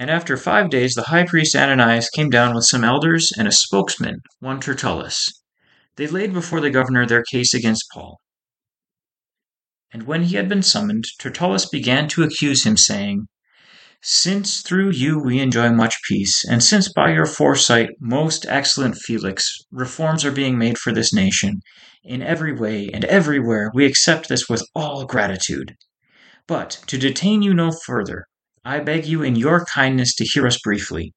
And 0.00 0.10
after 0.10 0.36
five 0.36 0.70
days, 0.70 0.94
the 0.94 1.08
high 1.10 1.24
priest 1.24 1.56
Ananias 1.56 2.08
came 2.08 2.30
down 2.30 2.54
with 2.54 2.66
some 2.66 2.84
elders 2.84 3.32
and 3.36 3.48
a 3.48 3.52
spokesman, 3.52 4.20
one 4.38 4.60
Tertullus. 4.60 5.28
They 5.96 6.06
laid 6.06 6.32
before 6.32 6.60
the 6.60 6.70
governor 6.70 7.04
their 7.04 7.24
case 7.24 7.52
against 7.52 7.88
Paul. 7.92 8.20
And 9.90 10.04
when 10.04 10.22
he 10.22 10.36
had 10.36 10.48
been 10.48 10.62
summoned, 10.62 11.06
Tertullus 11.18 11.66
began 11.68 12.06
to 12.10 12.22
accuse 12.22 12.64
him, 12.64 12.76
saying, 12.76 13.26
Since 14.00 14.60
through 14.60 14.90
you 14.90 15.18
we 15.18 15.40
enjoy 15.40 15.70
much 15.70 15.96
peace, 16.08 16.44
and 16.48 16.62
since 16.62 16.92
by 16.92 17.12
your 17.12 17.26
foresight, 17.26 17.90
most 17.98 18.46
excellent 18.48 18.94
Felix, 18.98 19.52
reforms 19.72 20.24
are 20.24 20.30
being 20.30 20.56
made 20.56 20.78
for 20.78 20.92
this 20.92 21.12
nation, 21.12 21.60
in 22.04 22.22
every 22.22 22.52
way 22.52 22.88
and 22.94 23.04
everywhere 23.06 23.72
we 23.74 23.84
accept 23.84 24.28
this 24.28 24.48
with 24.48 24.62
all 24.76 25.06
gratitude. 25.06 25.74
But 26.46 26.82
to 26.86 26.98
detain 26.98 27.42
you 27.42 27.52
no 27.52 27.72
further, 27.84 28.26
I 28.68 28.80
beg 28.80 29.06
you 29.06 29.22
in 29.22 29.34
your 29.34 29.64
kindness 29.64 30.14
to 30.16 30.26
hear 30.26 30.46
us 30.46 30.58
briefly. 30.58 31.14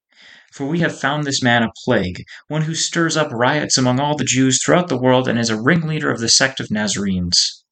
For 0.54 0.66
we 0.68 0.80
have 0.80 0.98
found 0.98 1.26
this 1.26 1.44
man 1.44 1.64
a 1.64 1.72
plague, 1.84 2.24
one 2.48 2.62
who 2.62 2.74
stirs 2.74 3.18
up 3.18 3.30
riots 3.30 3.78
among 3.78 4.00
all 4.00 4.16
the 4.16 4.24
Jews 4.24 4.64
throughout 4.64 4.88
the 4.88 4.98
world 4.98 5.28
and 5.28 5.38
is 5.38 5.50
a 5.50 5.62
ringleader 5.62 6.10
of 6.10 6.22
the 6.22 6.30
sect 6.30 6.62
of 6.62 6.72
Nazarenes. 6.72 7.66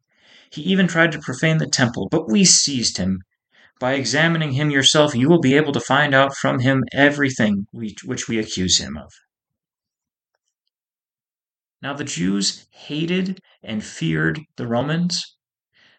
He 0.52 0.64
even 0.64 0.90
tried 0.90 1.14
to 1.14 1.20
profane 1.20 1.60
the 1.60 1.66
temple, 1.66 2.10
but 2.12 2.30
we 2.30 2.44
seized 2.44 2.98
him. 2.98 3.22
By 3.80 3.94
examining 3.94 4.52
him 4.52 4.70
yourself, 4.70 5.16
you 5.16 5.30
will 5.30 5.40
be 5.40 5.56
able 5.56 5.72
to 5.72 5.80
find 5.80 6.14
out 6.14 6.36
from 6.36 6.60
him 6.60 6.84
everything 6.92 7.68
which 7.72 8.28
we 8.28 8.38
accuse 8.38 8.80
him 8.80 8.98
of. 8.98 9.14
Now 11.82 11.94
the 11.94 12.04
Jews 12.04 12.68
hated 12.72 13.40
and 13.64 13.82
feared 13.82 14.42
the 14.58 14.68
Romans, 14.68 15.38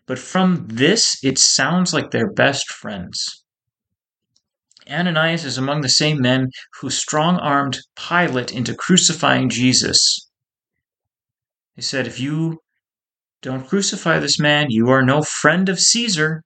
but 0.04 0.18
from 0.18 0.66
this 0.68 1.16
it 1.22 1.38
sounds 1.38 1.94
like 1.94 2.10
they're 2.10 2.30
best 2.30 2.70
friends. 2.70 3.39
Ananias 4.90 5.44
is 5.44 5.56
among 5.56 5.80
the 5.80 5.88
same 5.88 6.20
men 6.20 6.50
who 6.80 6.90
strong 6.90 7.38
armed 7.38 7.78
Pilate 7.96 8.52
into 8.52 8.74
crucifying 8.74 9.48
Jesus. 9.48 10.28
He 11.74 11.82
said, 11.82 12.06
If 12.06 12.18
you 12.18 12.58
don't 13.42 13.66
crucify 13.66 14.18
this 14.18 14.38
man, 14.38 14.66
you 14.70 14.88
are 14.90 15.02
no 15.02 15.22
friend 15.22 15.68
of 15.68 15.80
Caesar. 15.80 16.42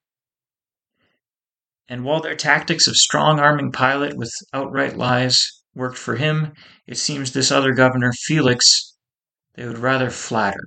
And 1.89 2.03
while 2.03 2.21
their 2.21 2.35
tactics 2.35 2.87
of 2.87 2.95
strong 2.95 3.39
arming 3.39 3.71
Pilate 3.71 4.15
with 4.15 4.31
outright 4.53 4.95
lies 4.95 5.61
worked 5.73 5.97
for 5.97 6.15
him, 6.15 6.53
it 6.87 6.97
seems 6.97 7.31
this 7.31 7.51
other 7.51 7.73
governor, 7.73 8.13
Felix, 8.13 8.95
they 9.55 9.67
would 9.67 9.77
rather 9.77 10.09
flatter. 10.09 10.63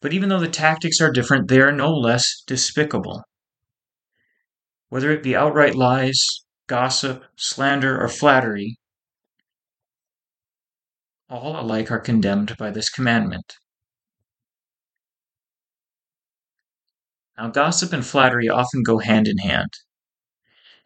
But 0.00 0.12
even 0.12 0.28
though 0.28 0.40
the 0.40 0.48
tactics 0.48 1.00
are 1.00 1.10
different, 1.10 1.48
they 1.48 1.60
are 1.60 1.72
no 1.72 1.92
less 1.92 2.42
despicable. 2.46 3.22
Whether 4.90 5.12
it 5.12 5.22
be 5.22 5.36
outright 5.36 5.76
lies, 5.76 6.18
gossip, 6.66 7.24
slander, 7.36 8.00
or 8.00 8.08
flattery, 8.08 8.76
all 11.28 11.58
alike 11.60 11.92
are 11.92 12.00
condemned 12.00 12.56
by 12.58 12.72
this 12.72 12.90
commandment. 12.90 13.54
Now, 17.38 17.48
gossip 17.50 17.92
and 17.92 18.04
flattery 18.04 18.48
often 18.48 18.82
go 18.82 18.98
hand 18.98 19.28
in 19.28 19.38
hand. 19.38 19.70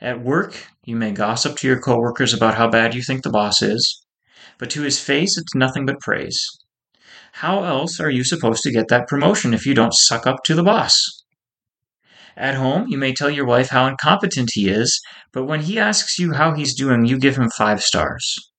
At 0.03 0.23
work, 0.23 0.67
you 0.85 0.97
may 0.97 1.13
gossip 1.13 1.57
to 1.59 1.67
your 1.67 1.81
coworkers 1.81 2.35
about 2.35 2.57
how 2.57 2.69
bad 2.69 2.95
you 2.95 3.03
think 3.03 3.23
the 3.23 3.31
boss 3.31 3.63
is, 3.63 4.05
but 4.59 4.69
to 4.71 4.83
his 4.83 5.01
face, 5.01 5.39
it's 5.39 5.55
nothing 5.55 5.87
but 5.87 6.01
praise. 6.01 6.47
How 7.33 7.65
else 7.65 7.99
are 8.01 8.11
you 8.11 8.23
supposed 8.23 8.63
to 8.65 8.71
get 8.71 8.89
that 8.89 9.09
promotion 9.09 9.55
if 9.55 9.65
you 9.65 9.73
don't 9.73 9.95
suck 9.95 10.27
up 10.27 10.45
to 10.45 10.55
the 10.55 10.63
boss? 10.63 11.24
At 12.37 12.57
home, 12.57 12.89
you 12.89 12.99
may 12.99 13.13
tell 13.13 13.31
your 13.31 13.47
wife 13.47 13.69
how 13.69 13.87
incompetent 13.87 14.51
he 14.55 14.69
is, 14.69 15.01
but 15.33 15.45
when 15.45 15.61
he 15.61 15.79
asks 15.79 16.19
you 16.19 16.33
how 16.33 16.55
he's 16.55 16.75
doing, 16.75 17.05
you 17.05 17.19
give 17.19 17.37
him 17.37 17.51
five 17.51 17.83
stars. 17.83 18.51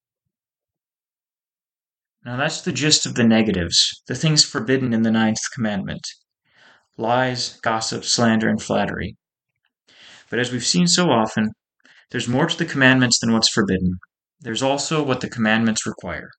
Now, 2.23 2.37
that's 2.37 2.61
the 2.61 2.71
gist 2.71 3.05
of 3.05 3.15
the 3.15 3.23
negatives, 3.23 4.01
the 4.07 4.15
things 4.15 4.43
forbidden 4.43 4.93
in 4.93 5.03
the 5.03 5.11
ninth 5.11 5.41
commandment 5.53 6.07
lies, 6.97 7.59
gossip, 7.61 8.05
slander, 8.05 8.47
and 8.47 8.61
flattery. 8.61 9.17
But 10.29 10.39
as 10.39 10.51
we've 10.51 10.65
seen 10.65 10.87
so 10.87 11.09
often, 11.09 11.51
there's 12.11 12.27
more 12.27 12.45
to 12.45 12.57
the 12.57 12.65
commandments 12.65 13.19
than 13.19 13.33
what's 13.33 13.49
forbidden. 13.49 13.99
There's 14.39 14.63
also 14.63 15.03
what 15.03 15.21
the 15.21 15.29
commandments 15.29 15.85
require. 15.85 16.29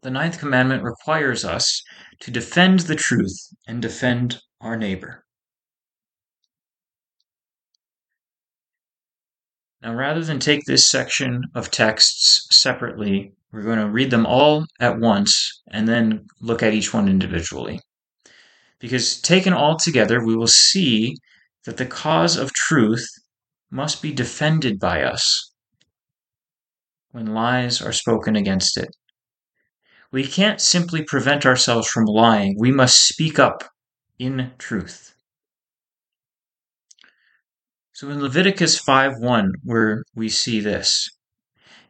The 0.00 0.10
ninth 0.10 0.38
commandment 0.38 0.82
requires 0.82 1.44
us 1.44 1.82
to 2.20 2.30
defend 2.30 2.80
the 2.80 2.96
truth 2.96 3.36
and 3.66 3.80
defend 3.80 4.40
our 4.60 4.76
neighbor. 4.76 5.24
Now, 9.82 9.94
rather 9.94 10.22
than 10.22 10.38
take 10.38 10.64
this 10.64 10.88
section 10.88 11.42
of 11.56 11.72
texts 11.72 12.46
separately, 12.56 13.32
we're 13.50 13.62
going 13.62 13.80
to 13.80 13.88
read 13.88 14.12
them 14.12 14.26
all 14.26 14.64
at 14.78 15.00
once 15.00 15.60
and 15.72 15.88
then 15.88 16.26
look 16.40 16.62
at 16.62 16.72
each 16.72 16.94
one 16.94 17.08
individually. 17.08 17.80
Because 18.78 19.20
taken 19.20 19.52
all 19.52 19.76
together, 19.76 20.24
we 20.24 20.36
will 20.36 20.46
see 20.46 21.16
that 21.64 21.78
the 21.78 21.86
cause 21.86 22.36
of 22.36 22.52
truth 22.52 23.06
must 23.70 24.02
be 24.02 24.12
defended 24.12 24.78
by 24.78 25.02
us 25.02 25.52
when 27.10 27.34
lies 27.34 27.82
are 27.82 27.92
spoken 27.92 28.36
against 28.36 28.76
it. 28.76 28.88
We 30.12 30.24
can't 30.24 30.60
simply 30.60 31.02
prevent 31.04 31.44
ourselves 31.44 31.88
from 31.88 32.04
lying. 32.04 32.54
We 32.58 32.70
must 32.70 33.08
speak 33.08 33.38
up 33.38 33.64
in 34.18 34.52
truth. 34.58 35.11
So 37.94 38.08
in 38.08 38.22
Leviticus 38.22 38.80
5:1 38.80 39.52
where 39.62 40.04
we 40.14 40.30
see 40.30 40.60
this, 40.60 41.10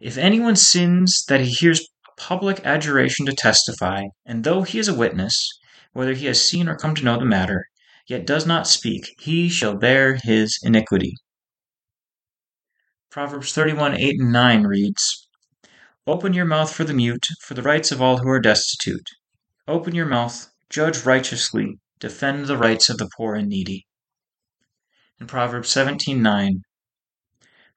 if 0.01 0.19
anyone 0.19 0.57
sins 0.57 1.25
that 1.29 1.41
he 1.41 1.51
hears 1.51 1.89
public 2.17 2.61
adjuration 2.65 3.25
to 3.27 3.33
testify, 3.33 4.07
and 4.27 4.43
though 4.43 4.63
he 4.63 4.81
is 4.81 4.89
a 4.89 4.95
witness, 4.95 5.49
whether 5.93 6.15
he 6.15 6.27
has 6.27 6.45
seen 6.45 6.69
or 6.69 6.77
come 6.77 6.97
to 6.97 7.05
know 7.05 7.21
the 7.21 7.25
matter, 7.25 7.67
yet 8.09 8.27
does 8.27 8.45
not 8.45 8.67
speak, 8.67 9.15
he 9.21 9.49
shall 9.49 9.77
bear 9.77 10.17
his 10.17 10.59
iniquity. 10.65 11.15
Proverbs 13.09 13.53
31 13.53 13.97
8 13.97 14.21
and 14.21 14.33
9 14.33 14.65
reads, 14.65 15.29
Open 16.05 16.33
your 16.33 16.45
mouth 16.45 16.75
for 16.75 16.83
the 16.83 16.95
mute, 16.95 17.29
for 17.43 17.55
the 17.55 17.63
rights 17.63 17.93
of 17.93 18.03
all 18.03 18.19
who 18.19 18.29
are 18.29 18.41
destitute. 18.41 19.09
Open 19.69 19.95
your 19.95 20.07
mouth, 20.07 20.51
judge 20.69 21.05
righteously, 21.07 21.79
defend 22.01 22.47
the 22.47 22.59
rights 22.59 22.89
of 22.89 22.99
the 22.99 23.09
poor 23.17 23.37
and 23.37 23.49
needy. 23.49 23.87
In 25.23 25.29
Proverbs 25.29 25.73
17:9, 25.73 26.63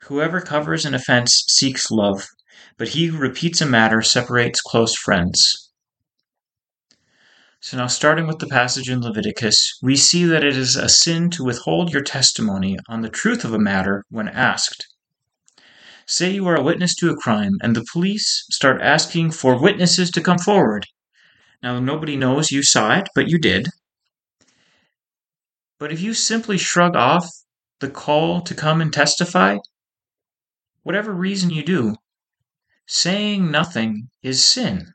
Whoever 0.06 0.42
covers 0.42 0.84
an 0.84 0.96
offense 0.96 1.44
seeks 1.48 1.92
love, 1.92 2.26
but 2.76 2.88
he 2.88 3.06
who 3.06 3.20
repeats 3.20 3.62
a 3.62 3.68
matter 3.68 4.02
separates 4.02 4.62
close 4.62 4.96
friends. 4.96 5.70
So 7.60 7.78
now, 7.78 7.86
starting 7.86 8.26
with 8.26 8.40
the 8.40 8.48
passage 8.48 8.90
in 8.90 9.02
Leviticus, 9.02 9.78
we 9.84 9.96
see 9.96 10.26
that 10.26 10.44
it 10.44 10.58
is 10.58 10.76
a 10.76 10.90
sin 10.90 11.30
to 11.30 11.44
withhold 11.44 11.94
your 11.94 12.02
testimony 12.02 12.80
on 12.90 13.02
the 13.02 13.10
truth 13.10 13.46
of 13.46 13.54
a 13.54 13.60
matter 13.60 14.06
when 14.10 14.28
asked. 14.28 14.88
Say 16.08 16.32
you 16.32 16.48
are 16.48 16.56
a 16.56 16.64
witness 16.64 16.96
to 16.96 17.12
a 17.12 17.16
crime, 17.16 17.58
and 17.62 17.76
the 17.76 17.86
police 17.94 18.48
start 18.50 18.82
asking 18.82 19.30
for 19.30 19.62
witnesses 19.62 20.10
to 20.10 20.22
come 20.22 20.40
forward. 20.40 20.88
Now, 21.62 21.80
nobody 21.80 22.16
knows 22.16 22.50
you 22.50 22.64
saw 22.64 22.98
it, 22.98 23.08
but 23.14 23.28
you 23.30 23.38
did. 23.38 23.68
But 25.80 25.92
if 25.92 26.02
you 26.02 26.14
simply 26.14 26.58
shrug 26.58 26.96
off 26.96 27.28
the 27.80 27.90
call 27.90 28.42
to 28.42 28.54
come 28.54 28.82
and 28.82 28.94
testify, 28.94 29.58
whatever 30.84 31.14
reason 31.14 31.50
you 31.50 31.64
do, 31.64 31.96
Saying 32.88 33.50
nothing 33.50 34.10
is 34.22 34.46
sin. 34.46 34.94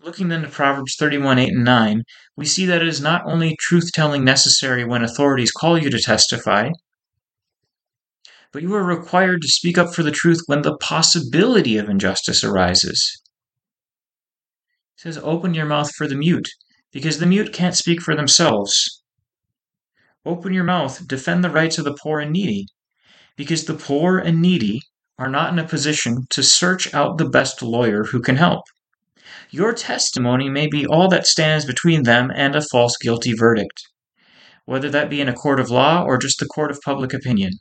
Looking 0.00 0.28
then 0.28 0.42
to 0.42 0.48
Proverbs 0.48 0.94
31 0.96 1.38
8 1.38 1.48
and 1.48 1.64
9, 1.64 2.02
we 2.36 2.46
see 2.46 2.64
that 2.66 2.80
it 2.80 2.86
is 2.86 3.00
not 3.00 3.22
only 3.26 3.56
truth 3.58 3.90
telling 3.92 4.24
necessary 4.24 4.84
when 4.84 5.02
authorities 5.02 5.50
call 5.50 5.76
you 5.76 5.90
to 5.90 5.98
testify, 5.98 6.70
but 8.52 8.62
you 8.62 8.72
are 8.74 8.84
required 8.84 9.42
to 9.42 9.48
speak 9.48 9.76
up 9.76 9.92
for 9.92 10.04
the 10.04 10.12
truth 10.12 10.42
when 10.46 10.62
the 10.62 10.76
possibility 10.78 11.76
of 11.76 11.88
injustice 11.88 12.44
arises. 12.44 13.20
It 14.96 15.00
says, 15.02 15.18
Open 15.18 15.54
your 15.54 15.66
mouth 15.66 15.90
for 15.96 16.06
the 16.06 16.16
mute, 16.16 16.48
because 16.92 17.18
the 17.18 17.26
mute 17.26 17.52
can't 17.52 17.76
speak 17.76 18.00
for 18.00 18.16
themselves. 18.16 19.02
Open 20.24 20.52
your 20.52 20.64
mouth, 20.64 21.06
defend 21.06 21.42
the 21.42 21.50
rights 21.50 21.78
of 21.78 21.84
the 21.84 21.96
poor 22.02 22.20
and 22.20 22.32
needy, 22.32 22.66
because 23.36 23.64
the 23.64 23.74
poor 23.74 24.18
and 24.18 24.42
needy 24.42 24.82
are 25.18 25.28
not 25.28 25.52
in 25.52 25.58
a 25.58 25.66
position 25.66 26.26
to 26.30 26.42
search 26.42 26.92
out 26.94 27.18
the 27.18 27.28
best 27.28 27.62
lawyer 27.62 28.04
who 28.04 28.20
can 28.20 28.36
help. 28.36 28.64
Your 29.50 29.72
testimony 29.72 30.48
may 30.48 30.66
be 30.66 30.86
all 30.86 31.08
that 31.08 31.26
stands 31.26 31.64
between 31.64 32.04
them 32.04 32.30
and 32.34 32.54
a 32.54 32.62
false 32.62 32.96
guilty 32.96 33.32
verdict, 33.32 33.82
whether 34.64 34.88
that 34.90 35.10
be 35.10 35.20
in 35.20 35.28
a 35.28 35.34
court 35.34 35.60
of 35.60 35.70
law 35.70 36.02
or 36.04 36.18
just 36.18 36.38
the 36.38 36.46
court 36.46 36.70
of 36.70 36.80
public 36.84 37.12
opinion. 37.12 37.52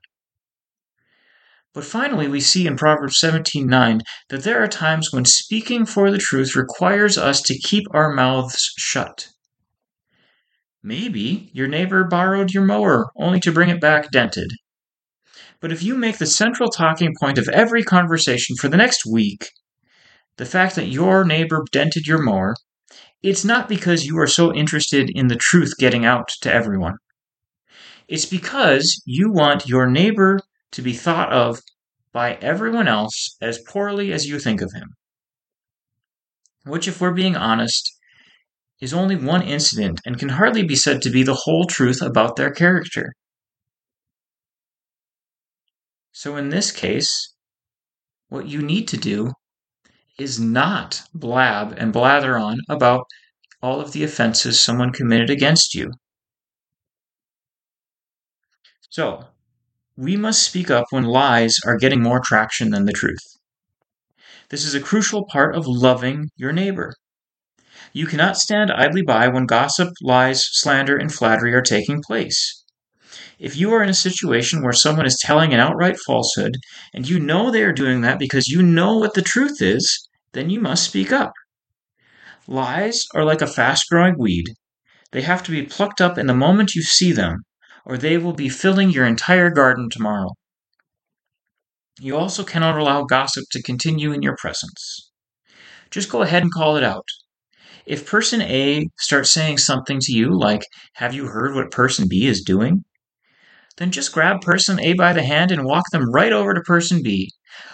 But 1.74 1.86
finally, 1.86 2.28
we 2.28 2.42
see 2.42 2.66
in 2.66 2.76
Proverbs 2.78 3.20
17:9 3.20 4.02
that 4.30 4.44
there 4.44 4.64
are 4.64 4.68
times 4.68 5.12
when 5.12 5.26
speaking 5.26 5.86
for 5.86 6.10
the 6.10 6.18
truth 6.18 6.56
requires 6.56 7.18
us 7.18 7.42
to 7.44 7.60
keep 7.60 7.86
our 7.92 8.12
mouths 8.12 8.74
shut. 8.78 9.28
Maybe 10.82 11.50
your 11.54 11.68
neighbor 11.68 12.04
borrowed 12.04 12.52
your 12.54 12.64
mower 12.64 13.08
only 13.16 13.40
to 13.42 13.52
bring 13.52 13.70
it 13.70 13.82
back 13.82 14.12
dented. 14.12 14.52
But 15.60 15.72
if 15.72 15.84
you 15.84 15.96
make 15.96 16.18
the 16.18 16.26
central 16.26 16.70
talking 16.70 17.14
point 17.20 17.38
of 17.38 17.50
every 17.50 17.84
conversation 17.84 18.56
for 18.56 18.70
the 18.70 18.78
next 18.78 19.06
week 19.06 19.50
the 20.38 20.46
fact 20.46 20.76
that 20.76 20.88
your 20.88 21.26
neighbor 21.26 21.66
dented 21.70 22.08
your 22.08 22.18
mower, 22.18 22.56
it's 23.22 23.44
not 23.44 23.68
because 23.68 24.06
you 24.06 24.18
are 24.18 24.28
so 24.28 24.54
interested 24.54 25.12
in 25.14 25.28
the 25.28 25.36
truth 25.36 25.74
getting 25.78 26.06
out 26.06 26.30
to 26.42 26.52
everyone. 26.52 26.96
It's 28.08 28.26
because 28.26 29.04
you 29.06 29.32
want 29.32 29.68
your 29.68 29.86
neighbor 29.86 30.40
to 30.72 30.82
be 30.82 30.94
thought 30.94 31.32
of 31.32 31.62
by 32.12 32.36
everyone 32.36 32.88
else 32.88 33.36
as 33.42 33.60
poorly 33.68 34.12
as 34.12 34.28
you 34.28 34.40
think 34.40 34.62
of 34.62 34.72
him. 34.74 34.96
Which, 36.66 36.88
if 36.88 37.00
we're 37.00 37.14
being 37.14 37.36
honest, 37.36 37.92
is 38.80 38.94
only 38.94 39.16
one 39.16 39.42
incident 39.42 40.00
and 40.06 40.18
can 40.18 40.30
hardly 40.30 40.64
be 40.64 40.76
said 40.76 41.02
to 41.02 41.10
be 41.10 41.24
the 41.24 41.42
whole 41.44 41.66
truth 41.66 42.02
about 42.02 42.36
their 42.36 42.52
character. 42.52 43.14
So, 46.12 46.36
in 46.36 46.50
this 46.50 46.72
case, 46.72 47.34
what 48.30 48.48
you 48.48 48.62
need 48.62 48.88
to 48.90 48.98
do 48.98 49.34
is 50.18 50.40
not 50.40 51.02
blab 51.14 51.74
and 51.78 51.94
blather 51.94 52.38
on 52.38 52.60
about 52.70 53.06
all 53.62 53.80
of 53.80 53.92
the 53.92 54.04
offenses 54.04 54.60
someone 54.60 54.92
committed 54.92 55.30
against 55.30 55.74
you. 55.74 55.92
So, 58.90 59.26
we 60.00 60.16
must 60.16 60.44
speak 60.44 60.72
up 60.72 60.86
when 60.92 61.04
lies 61.04 61.58
are 61.66 61.76
getting 61.76 62.02
more 62.02 62.22
traction 62.22 62.70
than 62.70 62.86
the 62.86 62.94
truth. 62.94 63.36
This 64.50 64.64
is 64.64 64.74
a 64.74 64.80
crucial 64.80 65.26
part 65.26 65.58
of 65.58 65.68
loving 65.68 66.30
your 66.38 66.54
neighbor. 66.54 66.94
You 67.92 68.06
cannot 68.06 68.38
stand 68.38 68.72
idly 68.72 69.02
by 69.02 69.28
when 69.28 69.46
gossip, 69.46 69.90
lies, 70.02 70.48
slander, 70.54 70.96
and 70.96 71.14
flattery 71.14 71.54
are 71.54 71.62
taking 71.62 72.02
place. 72.02 72.64
If 73.40 73.58
you 73.58 73.74
are 73.74 73.84
in 73.84 73.90
a 73.90 73.94
situation 73.94 74.64
where 74.64 74.72
someone 74.72 75.06
is 75.06 75.20
telling 75.22 75.54
an 75.54 75.60
outright 75.60 75.98
falsehood, 76.08 76.56
and 76.94 77.10
you 77.10 77.20
know 77.20 77.52
they 77.52 77.64
are 77.64 77.74
doing 77.74 78.00
that 78.00 78.20
because 78.20 78.48
you 78.48 78.64
know 78.64 78.98
what 78.98 79.16
the 79.16 79.22
truth 79.22 79.62
is, 79.62 80.08
then 80.32 80.50
you 80.50 80.62
must 80.62 80.86
speak 80.86 81.12
up. 81.12 81.34
Lies 82.48 83.04
are 83.14 83.26
like 83.26 83.42
a 83.42 83.48
fast 83.48 83.90
growing 83.90 84.16
weed. 84.18 84.46
They 85.12 85.24
have 85.24 85.44
to 85.44 85.52
be 85.52 85.64
plucked 85.64 86.00
up 86.00 86.18
in 86.18 86.28
the 86.28 86.34
moment 86.34 86.74
you 86.74 86.84
see 86.84 87.12
them, 87.12 87.44
or 87.90 87.98
they 87.98 88.20
will 88.20 88.34
be 88.34 88.48
filling 88.48 88.92
your 88.92 89.08
entire 89.08 89.50
garden 89.50 89.90
tomorrow. 89.90 90.30
You 92.00 92.18
also 92.18 92.44
cannot 92.44 92.78
allow 92.78 93.04
gossip 93.04 93.46
to 93.50 93.64
continue 93.64 94.12
in 94.12 94.22
your 94.22 94.36
presence. 94.38 95.12
Just 95.90 96.12
go 96.12 96.22
ahead 96.22 96.44
and 96.44 96.54
call 96.54 96.78
it 96.78 96.84
out. 96.84 97.08
If 97.88 98.08
person 98.08 98.44
A 98.44 98.88
starts 99.00 99.34
saying 99.34 99.58
something 99.58 99.98
to 100.02 100.14
you 100.14 100.38
like, 100.38 100.62
Have 100.98 101.16
you 101.16 101.26
heard 101.26 101.56
what 101.56 101.72
person 101.72 102.08
B 102.08 102.28
is 102.28 102.44
doing? 102.44 102.84
Then 103.78 103.90
just 103.90 104.14
grab 104.14 104.42
person 104.42 104.80
A 104.80 104.94
by 104.94 105.12
the 105.12 105.24
hand 105.24 105.52
and 105.52 105.66
walk 105.66 105.86
them 105.92 106.12
right 106.12 106.32
over 106.32 106.54
to 106.54 106.62
person 106.62 107.02
B 107.02 107.32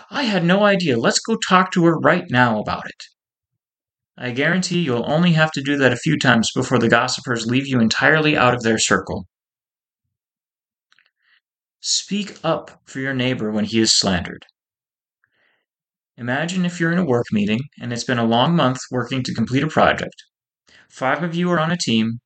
I 0.10 0.24
had 0.24 0.46
no 0.46 0.64
idea. 0.64 0.98
Let's 0.98 1.20
go 1.20 1.36
talk 1.36 1.74
to 1.74 1.84
her 1.84 2.00
right 2.00 2.24
now 2.30 2.62
about 2.62 2.86
it. 2.86 3.04
I 4.18 4.32
guarantee 4.32 4.80
you'll 4.80 5.12
only 5.12 5.34
have 5.34 5.52
to 5.52 5.62
do 5.62 5.76
that 5.80 5.92
a 5.92 5.98
few 5.98 6.18
times 6.18 6.54
before 6.56 6.80
the 6.80 6.88
gossipers 6.88 7.48
leave 7.48 7.68
you 7.68 7.82
entirely 7.82 8.38
out 8.38 8.54
of 8.54 8.64
their 8.64 8.80
circle. 8.80 9.28
Speak 11.88 12.40
up 12.44 12.82
for 12.86 13.00
your 13.00 13.14
neighbor 13.14 13.52
when 13.52 13.66
he 13.66 13.80
is 13.80 13.94
slandered. 13.94 14.48
Imagine 16.18 16.66
if 16.66 16.80
you're 16.80 16.92
in 16.92 16.98
a 16.98 17.06
work 17.06 17.28
meeting 17.32 17.60
and 17.80 17.94
it's 17.94 18.04
been 18.04 18.18
a 18.18 18.26
long 18.26 18.56
month 18.56 18.80
working 18.90 19.22
to 19.22 19.36
complete 19.36 19.62
a 19.62 19.68
project. 19.68 20.16
Five 20.90 21.22
of 21.22 21.36
you 21.36 21.52
are 21.52 21.60
on 21.60 21.70
a 21.70 21.78
team, 21.78 22.22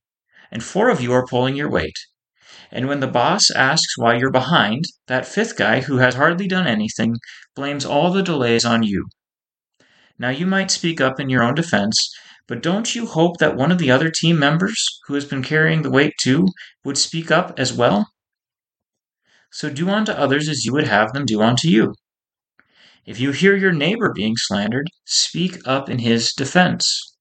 and 0.49 0.63
four 0.63 0.89
of 0.89 1.01
you 1.01 1.11
are 1.11 1.27
pulling 1.27 1.57
your 1.57 1.69
weight. 1.69 1.97
And 2.71 2.87
when 2.87 3.01
the 3.01 3.07
boss 3.07 3.51
asks 3.51 3.97
why 3.97 4.15
you're 4.15 4.31
behind, 4.31 4.85
that 5.07 5.25
fifth 5.25 5.57
guy, 5.57 5.81
who 5.81 5.97
has 5.97 6.15
hardly 6.15 6.47
done 6.47 6.65
anything, 6.65 7.17
blames 7.53 7.83
all 7.83 8.13
the 8.13 8.23
delays 8.23 8.63
on 8.63 8.83
you. 8.83 9.09
Now, 10.17 10.29
you 10.29 10.45
might 10.45 10.71
speak 10.71 11.01
up 11.01 11.19
in 11.19 11.29
your 11.29 11.43
own 11.43 11.55
defense, 11.55 12.15
but 12.47 12.63
don't 12.63 12.95
you 12.95 13.07
hope 13.07 13.39
that 13.39 13.57
one 13.57 13.73
of 13.73 13.77
the 13.77 13.91
other 13.91 14.09
team 14.09 14.39
members, 14.39 15.01
who 15.07 15.15
has 15.15 15.25
been 15.25 15.43
carrying 15.43 15.81
the 15.81 15.91
weight 15.91 16.13
too, 16.17 16.47
would 16.85 16.97
speak 16.97 17.29
up 17.29 17.59
as 17.59 17.73
well? 17.73 18.07
So 19.51 19.69
do 19.69 19.89
unto 19.89 20.11
others 20.11 20.47
as 20.47 20.65
you 20.65 20.73
would 20.73 20.87
have 20.87 21.13
them 21.13 21.25
do 21.25 21.41
unto 21.41 21.67
you. 21.67 21.95
If 23.05 23.19
you 23.19 23.31
hear 23.31 23.55
your 23.55 23.71
neighbor 23.71 24.13
being 24.13 24.35
slandered, 24.37 24.87
speak 25.05 25.57
up 25.65 25.89
in 25.89 25.99
his 25.99 26.31
defense. 26.33 27.15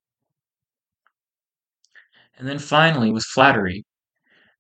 And 2.39 2.47
then 2.47 2.59
finally, 2.59 3.11
with 3.11 3.25
flattery, 3.25 3.85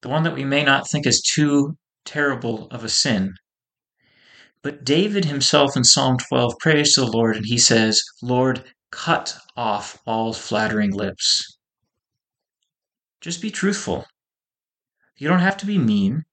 the 0.00 0.08
one 0.08 0.22
that 0.22 0.34
we 0.34 0.44
may 0.44 0.64
not 0.64 0.88
think 0.88 1.06
is 1.06 1.20
too 1.20 1.76
terrible 2.04 2.68
of 2.70 2.82
a 2.82 2.88
sin. 2.88 3.34
But 4.62 4.84
David 4.84 5.26
himself 5.26 5.76
in 5.76 5.84
Psalm 5.84 6.18
12 6.18 6.54
prays 6.58 6.94
to 6.94 7.02
the 7.02 7.06
Lord 7.06 7.36
and 7.36 7.46
he 7.46 7.58
says, 7.58 8.02
Lord, 8.22 8.64
cut 8.90 9.36
off 9.56 10.00
all 10.06 10.32
flattering 10.32 10.90
lips. 10.90 11.58
Just 13.20 13.42
be 13.42 13.50
truthful. 13.50 14.06
You 15.16 15.28
don't 15.28 15.40
have 15.40 15.56
to 15.58 15.66
be 15.66 15.78
mean, 15.78 16.24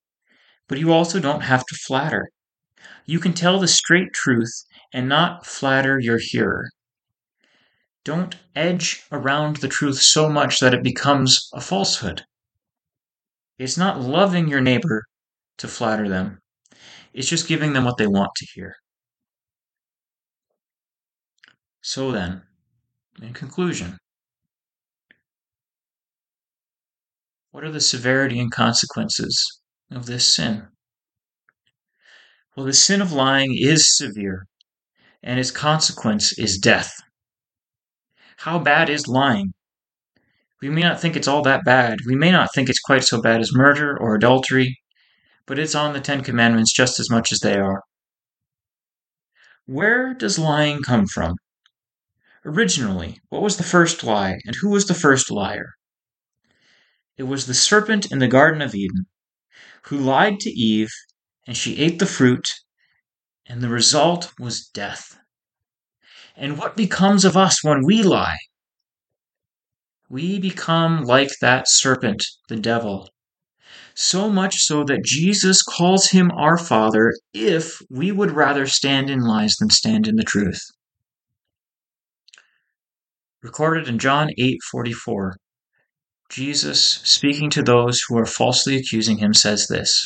but 0.68 0.80
you 0.80 0.92
also 0.92 1.20
don't 1.20 1.42
have 1.42 1.66
to 1.66 1.76
flatter. 1.76 2.30
You 3.06 3.20
can 3.20 3.34
tell 3.34 3.60
the 3.60 3.68
straight 3.68 4.14
truth 4.14 4.64
and 4.94 5.08
not 5.08 5.46
flatter 5.46 6.00
your 6.00 6.20
hearer. 6.20 6.70
Don't 8.04 8.36
edge 8.56 9.04
around 9.12 9.58
the 9.58 9.68
truth 9.68 10.02
so 10.02 10.30
much 10.30 10.60
that 10.60 10.74
it 10.74 10.84
becomes 10.84 11.50
a 11.54 11.62
falsehood. 11.62 12.24
It's 13.58 13.78
not 13.78 14.00
loving 14.00 14.48
your 14.48 14.62
neighbor 14.62 15.04
to 15.58 15.68
flatter 15.68 16.10
them, 16.10 16.40
it's 17.14 17.30
just 17.30 17.48
giving 17.48 17.74
them 17.74 17.86
what 17.86 17.98
they 17.98 18.08
want 18.08 18.32
to 18.36 18.48
hear. 18.54 18.76
So 21.82 22.12
then, 22.12 22.44
in 23.22 23.34
conclusion, 23.34 23.98
what 27.52 27.64
are 27.64 27.72
the 27.72 27.80
severity 27.80 28.40
and 28.40 28.52
consequences 28.52 29.62
of 29.92 30.06
this 30.06 30.28
sin? 30.28 30.68
Well, 32.56 32.66
the 32.66 32.74
sin 32.74 33.02
of 33.02 33.12
lying 33.12 33.56
is 33.58 33.98
severe, 33.98 34.48
and 35.22 35.40
its 35.40 35.52
consequence 35.52 36.38
is 36.38 36.58
death. 36.58 36.94
How 38.38 38.60
bad 38.60 38.90
is 38.90 39.08
lying? 39.08 39.54
We 40.62 40.70
may 40.70 40.82
not 40.82 41.00
think 41.02 41.16
it's 41.16 41.28
all 41.28 41.42
that 41.44 41.66
bad. 41.66 42.00
We 42.06 42.16
may 42.16 42.32
not 42.32 42.54
think 42.54 42.70
it's 42.70 42.80
quite 42.80 43.04
so 43.04 43.22
bad 43.22 43.42
as 43.42 43.54
murder 43.54 43.98
or 44.00 44.16
adultery, 44.16 44.80
but 45.46 45.60
it's 45.60 45.76
on 45.76 45.94
the 45.94 46.00
Ten 46.00 46.24
Commandments 46.24 46.74
just 46.74 47.00
as 47.00 47.10
much 47.10 47.32
as 47.32 47.40
they 47.40 47.56
are. 47.60 47.84
Where 49.66 50.14
does 50.14 50.40
lying 50.40 50.82
come 50.82 51.08
from? 51.08 51.36
Originally, 52.46 53.20
what 53.30 53.42
was 53.42 53.58
the 53.58 53.64
first 53.64 54.04
lie, 54.04 54.38
and 54.46 54.56
who 54.62 54.70
was 54.70 54.86
the 54.86 54.94
first 54.94 55.32
liar? 55.32 55.74
It 57.18 57.24
was 57.24 57.48
the 57.48 57.54
serpent 57.54 58.12
in 58.12 58.20
the 58.20 58.28
Garden 58.28 58.62
of 58.62 58.76
Eden, 58.76 59.08
who 59.88 59.98
lied 59.98 60.40
to 60.42 60.50
Eve, 60.50 60.92
and 61.48 61.56
she 61.56 61.78
ate 61.78 62.00
the 62.00 62.06
fruit, 62.06 62.48
and 63.46 63.62
the 63.62 63.70
result 63.70 64.34
was 64.40 64.68
death. 64.68 65.18
And 66.36 66.58
what 66.58 66.76
becomes 66.76 67.26
of 67.26 67.38
us 67.38 67.64
when 67.64 67.86
we 67.86 68.04
lie? 68.04 68.38
we 70.10 70.40
become 70.40 71.04
like 71.04 71.32
that 71.42 71.66
serpent, 71.68 72.24
the 72.48 72.56
devil. 72.56 73.10
So 73.96 74.30
much 74.30 74.58
so 74.58 74.84
that 74.84 75.04
Jesus 75.04 75.62
calls 75.64 76.10
him 76.10 76.32
our 76.32 76.58
Father 76.58 77.14
if 77.34 77.82
we 77.90 78.12
would 78.12 78.32
rather 78.32 78.68
stand 78.68 79.10
in 79.10 79.22
lies 79.22 79.56
than 79.56 79.70
stand 79.70 80.08
in 80.08 80.16
the 80.16 80.24
truth. 80.24 80.62
Recorded 83.42 83.88
in 83.88 84.00
John 84.00 84.30
8:44. 84.38 85.36
Jesus, 86.30 86.84
speaking 87.04 87.50
to 87.52 87.62
those 87.62 88.02
who 88.08 88.18
are 88.18 88.26
falsely 88.26 88.76
accusing 88.76 89.20
him, 89.20 89.34
says 89.34 89.68
this 89.68 90.06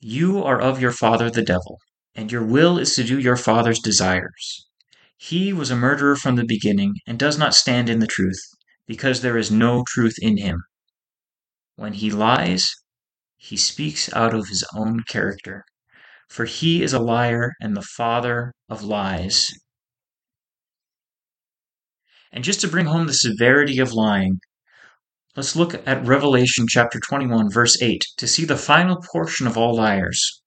You 0.00 0.42
are 0.42 0.60
of 0.60 0.80
your 0.80 0.92
father 0.92 1.30
the 1.30 1.42
devil, 1.42 1.78
and 2.14 2.32
your 2.32 2.44
will 2.44 2.78
is 2.78 2.94
to 2.96 3.04
do 3.04 3.18
your 3.18 3.36
father's 3.36 3.80
desires. 3.80 4.66
He 5.16 5.52
was 5.52 5.70
a 5.70 5.76
murderer 5.76 6.16
from 6.16 6.36
the 6.36 6.44
beginning 6.44 6.94
and 7.06 7.18
does 7.18 7.38
not 7.38 7.54
stand 7.54 7.88
in 7.88 7.98
the 8.00 8.06
truth, 8.06 8.40
because 8.86 9.20
there 9.20 9.36
is 9.36 9.50
no 9.50 9.84
truth 9.86 10.16
in 10.20 10.38
him. 10.38 10.64
When 11.76 11.92
he 11.92 12.10
lies, 12.10 12.66
he 13.36 13.56
speaks 13.56 14.12
out 14.14 14.34
of 14.34 14.48
his 14.48 14.64
own 14.74 15.02
character, 15.04 15.64
for 16.28 16.46
he 16.46 16.82
is 16.82 16.92
a 16.92 16.98
liar 16.98 17.52
and 17.60 17.76
the 17.76 17.82
father 17.82 18.52
of 18.68 18.82
lies. 18.82 19.50
And 22.32 22.42
just 22.42 22.60
to 22.62 22.68
bring 22.68 22.86
home 22.86 23.06
the 23.06 23.12
severity 23.12 23.78
of 23.78 23.92
lying, 23.92 24.40
let's 25.36 25.56
look 25.56 25.74
at 25.86 26.06
Revelation 26.06 26.66
chapter 26.68 27.00
21, 27.00 27.50
verse 27.50 27.80
8, 27.80 28.04
to 28.18 28.26
see 28.26 28.44
the 28.44 28.56
final 28.56 29.02
portion 29.12 29.46
of 29.46 29.56
all 29.56 29.74
liars. 29.74 30.42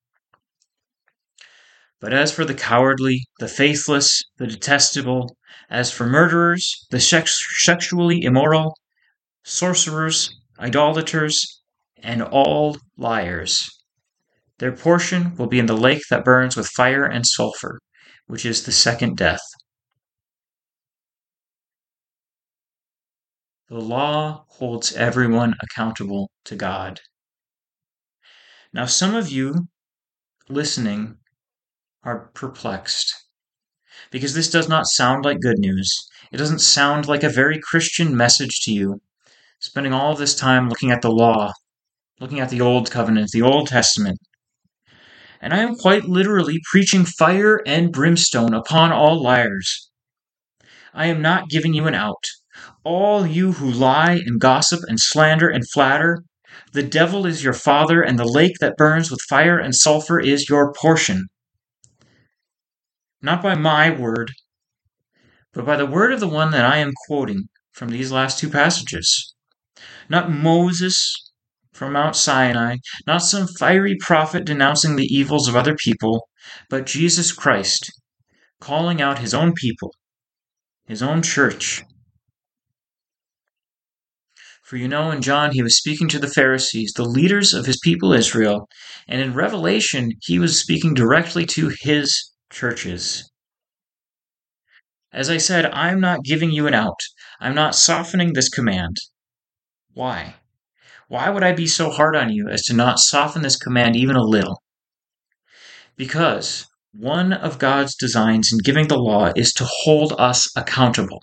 But 2.00 2.14
as 2.14 2.32
for 2.32 2.46
the 2.46 2.54
cowardly, 2.54 3.26
the 3.40 3.48
faithless, 3.48 4.22
the 4.38 4.46
detestable, 4.46 5.38
as 5.70 5.92
for 5.92 6.06
murderers, 6.06 6.86
the 6.92 7.00
sex- 7.00 7.42
sexually 7.64 8.22
immoral, 8.22 8.78
sorcerers, 9.44 10.30
idolaters, 10.60 11.62
and 11.98 12.22
all 12.22 12.78
liars, 12.98 13.68
their 14.60 14.72
portion 14.72 15.36
will 15.36 15.48
be 15.48 15.60
in 15.60 15.66
the 15.66 15.76
lake 15.76 16.04
that 16.10 16.24
burns 16.24 16.56
with 16.56 16.68
fire 16.68 17.06
and 17.06 17.26
sulfur, 17.26 17.80
which 18.28 18.46
is 18.46 18.64
the 18.64 18.72
second 18.72 19.18
death. 19.18 19.42
The 23.68 23.80
law 23.80 24.46
holds 24.48 24.94
everyone 24.94 25.56
accountable 25.60 26.30
to 26.44 26.56
God. 26.56 27.02
Now, 28.72 28.86
some 28.86 29.16
of 29.16 29.28
you 29.28 29.70
listening 30.48 31.18
are 32.04 32.30
perplexed 32.36 33.26
because 34.12 34.36
this 34.36 34.52
does 34.52 34.70
not 34.70 34.86
sound 34.86 35.26
like 35.26 35.40
good 35.40 35.58
news. 35.58 36.08
It 36.32 36.38
doesn't 36.38 36.60
sound 36.60 37.08
like 37.08 37.24
a 37.24 37.30
very 37.30 37.60
Christian 37.60 38.16
message 38.16 38.62
to 38.66 38.72
you. 38.72 39.02
Spending 39.60 39.94
all 39.94 40.16
this 40.16 40.36
time 40.36 40.70
looking 40.70 40.92
at 40.92 41.02
the 41.02 41.10
law, 41.10 41.52
looking 42.20 42.40
at 42.40 42.52
the 42.52 42.62
Old 42.62 42.92
Covenant, 42.92 43.32
the 43.32 43.42
Old 43.42 43.70
Testament. 43.70 44.20
And 45.42 45.56
I 45.56 45.60
am 45.60 45.76
quite 45.76 46.06
literally 46.06 46.60
preaching 46.70 47.04
fire 47.04 47.64
and 47.66 47.92
brimstone 47.92 48.54
upon 48.54 48.92
all 48.92 49.24
liars. 49.24 49.90
I 50.94 51.08
am 51.08 51.24
not 51.24 51.50
giving 51.50 51.74
you 51.74 51.88
an 51.88 51.96
out 51.96 52.24
all 52.84 53.26
you 53.26 53.54
who 53.54 53.70
lie 53.70 54.22
and 54.26 54.40
gossip 54.40 54.82
and 54.88 55.00
slander 55.00 55.50
and 55.50 55.64
flatter. 55.70 56.24
The 56.72 56.84
devil 56.84 57.26
is 57.26 57.44
your 57.44 57.54
father, 57.54 58.02
and 58.02 58.18
the 58.18 58.28
lake 58.28 58.58
that 58.60 58.78
burns 58.78 59.12
with 59.12 59.20
fire 59.30 59.58
and 59.58 59.76
sulfur 59.76 60.20
is 60.20 60.50
your 60.50 60.74
portion. 60.74 61.28
Not 63.22 63.42
by 63.42 63.56
my 63.56 63.90
word, 63.90 64.32
but 65.54 65.66
by 65.66 65.78
the 65.78 65.86
word 65.86 66.14
of 66.14 66.20
the 66.20 66.28
one 66.28 66.52
that 66.52 66.66
I 66.66 66.78
am 66.78 66.94
quoting 67.08 67.50
from 67.74 67.90
these 67.90 68.12
last 68.12 68.40
two 68.40 68.50
passages. 68.50 69.34
Not 70.10 70.32
Moses 70.32 71.14
from 71.74 71.94
Mount 71.94 72.16
Sinai, 72.16 72.78
not 73.06 73.20
some 73.20 73.48
fiery 73.48 73.98
prophet 74.00 74.46
denouncing 74.46 74.96
the 74.96 75.08
evils 75.14 75.48
of 75.48 75.56
other 75.56 75.76
people, 75.76 76.30
but 76.70 76.86
Jesus 76.86 77.32
Christ 77.32 77.92
calling 78.62 79.02
out 79.02 79.20
his 79.20 79.34
own 79.34 79.54
people, 79.54 79.94
his 80.86 81.02
own 81.02 81.22
church, 81.22 81.84
for 84.66 84.78
you 84.78 84.88
know, 84.88 85.12
in 85.12 85.22
John, 85.22 85.52
he 85.52 85.62
was 85.62 85.78
speaking 85.78 86.08
to 86.08 86.18
the 86.18 86.28
Pharisees, 86.28 86.94
the 86.94 87.06
leaders 87.06 87.54
of 87.54 87.68
his 87.68 87.80
people 87.84 88.14
Israel, 88.14 88.68
and 89.08 89.22
in 89.22 89.36
Revelation, 89.36 90.14
he 90.24 90.40
was 90.40 90.60
speaking 90.60 90.96
directly 90.96 91.46
to 91.46 91.72
his 91.82 92.32
churches. 92.50 93.30
As 95.14 95.30
I 95.30 95.38
said, 95.38 95.68
I'm 95.68 96.00
not 96.00 96.24
giving 96.24 96.50
you 96.50 96.66
an 96.66 96.74
out. 96.74 97.00
I'm 97.40 97.54
not 97.54 97.76
softening 97.76 98.34
this 98.34 98.50
command. 98.50 98.98
Why? 99.94 100.38
Why 101.10 101.30
would 101.30 101.44
I 101.44 101.52
be 101.52 101.68
so 101.68 101.92
hard 101.92 102.16
on 102.16 102.32
you 102.32 102.50
as 102.50 102.64
to 102.64 102.74
not 102.74 102.98
soften 102.98 103.44
this 103.44 103.58
command 103.58 103.96
even 103.96 104.16
a 104.16 104.24
little? 104.24 104.64
Because 105.96 106.66
one 106.92 107.34
of 107.34 107.60
God's 107.60 107.96
designs 107.96 108.52
in 108.52 108.58
giving 108.64 108.88
the 108.88 108.98
law 108.98 109.32
is 109.36 109.54
to 109.54 109.68
hold 109.84 110.14
us 110.18 110.50
accountable. 110.58 111.22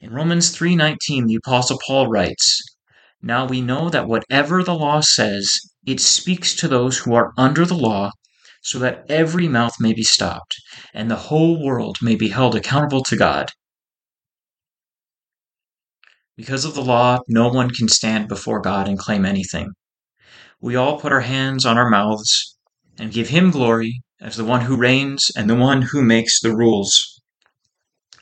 In 0.00 0.12
Romans 0.12 0.56
3:19 0.56 1.26
the 1.26 1.34
apostle 1.34 1.80
Paul 1.84 2.06
writes, 2.06 2.62
"Now 3.20 3.44
we 3.44 3.60
know 3.60 3.90
that 3.90 4.06
whatever 4.06 4.62
the 4.62 4.74
law 4.74 5.00
says, 5.00 5.58
it 5.84 5.98
speaks 6.00 6.54
to 6.54 6.68
those 6.68 6.98
who 6.98 7.14
are 7.14 7.32
under 7.36 7.66
the 7.66 7.74
law, 7.74 8.12
so 8.62 8.78
that 8.78 9.04
every 9.08 9.48
mouth 9.48 9.74
may 9.80 9.92
be 9.92 10.04
stopped, 10.04 10.54
and 10.94 11.10
the 11.10 11.26
whole 11.26 11.60
world 11.60 11.98
may 12.00 12.14
be 12.14 12.28
held 12.28 12.54
accountable 12.54 13.02
to 13.02 13.16
God." 13.16 13.50
Because 16.36 16.64
of 16.64 16.74
the 16.74 16.84
law, 16.84 17.18
no 17.26 17.48
one 17.48 17.70
can 17.70 17.88
stand 17.88 18.28
before 18.28 18.60
God 18.60 18.86
and 18.86 19.00
claim 19.00 19.26
anything. 19.26 19.72
We 20.60 20.76
all 20.76 21.00
put 21.00 21.10
our 21.10 21.22
hands 21.22 21.66
on 21.66 21.76
our 21.76 21.90
mouths 21.90 22.56
and 22.96 23.12
give 23.12 23.30
him 23.30 23.50
glory 23.50 24.02
as 24.20 24.36
the 24.36 24.44
one 24.44 24.60
who 24.60 24.76
reigns 24.76 25.32
and 25.34 25.50
the 25.50 25.56
one 25.56 25.82
who 25.82 26.02
makes 26.02 26.40
the 26.40 26.54
rules 26.54 27.18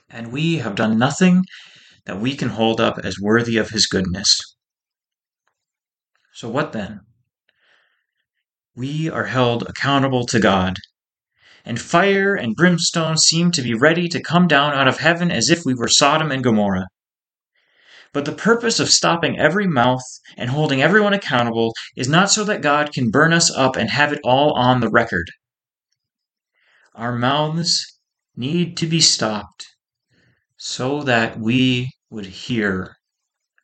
and 0.09 0.33
we 0.33 0.57
have 0.57 0.75
done 0.75 0.99
nothing 0.99 1.45
that 2.07 2.21
we 2.21 2.35
can 2.35 2.49
hold 2.49 2.81
up 2.81 2.99
as 3.05 3.21
worthy 3.21 3.57
of 3.59 3.71
his 3.71 3.87
goodness. 3.87 4.41
So, 6.33 6.49
what 6.49 6.73
then? 6.73 7.01
We 8.75 9.11
are 9.11 9.25
held 9.25 9.63
accountable 9.63 10.27
to 10.27 10.39
God, 10.39 10.77
and 11.65 11.81
fire 11.81 12.35
and 12.35 12.55
brimstone 12.55 13.17
seem 13.17 13.51
to 13.53 13.63
be 13.63 13.75
ready 13.75 14.09
to 14.09 14.23
come 14.23 14.47
down 14.47 14.73
out 14.73 14.89
of 14.89 14.99
heaven 14.99 15.31
as 15.31 15.51
if 15.51 15.65
we 15.65 15.75
were 15.75 15.89
Sodom 15.89 16.31
and 16.31 16.45
Gomorrah. 16.45 16.87
But 18.13 18.25
the 18.25 18.33
purpose 18.33 18.79
of 18.79 18.89
stopping 18.89 19.39
every 19.39 19.67
mouth 19.67 20.05
and 20.37 20.51
holding 20.51 20.81
everyone 20.81 21.13
accountable 21.13 21.73
is 21.97 22.09
not 22.09 22.31
so 22.31 22.45
that 22.45 22.63
God 22.63 22.93
can 22.93 23.11
burn 23.11 23.33
us 23.33 23.51
up 23.51 23.77
and 23.77 23.91
have 23.91 24.13
it 24.13 24.21
all 24.25 24.53
on 24.53 24.81
the 24.81 24.91
record. 24.91 25.31
Our 26.95 27.13
mouths 27.13 27.99
need 28.37 28.77
to 28.79 28.87
be 28.87 29.01
stopped 29.01 29.67
so 30.57 31.03
that 31.03 31.39
we 31.39 31.91
would 32.11 32.27
hear 32.27 32.97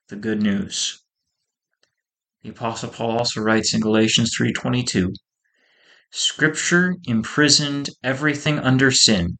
the 0.08 0.16
good 0.16 0.42
news. 0.42 1.00
The 2.42 2.50
apostle 2.50 2.90
Paul 2.90 3.18
also 3.18 3.40
writes 3.40 3.72
in 3.72 3.80
Galatians 3.80 4.34
3:22, 4.36 5.12
Scripture 6.10 6.96
imprisoned 7.04 7.90
everything 8.02 8.58
under 8.58 8.90
sin. 8.90 9.38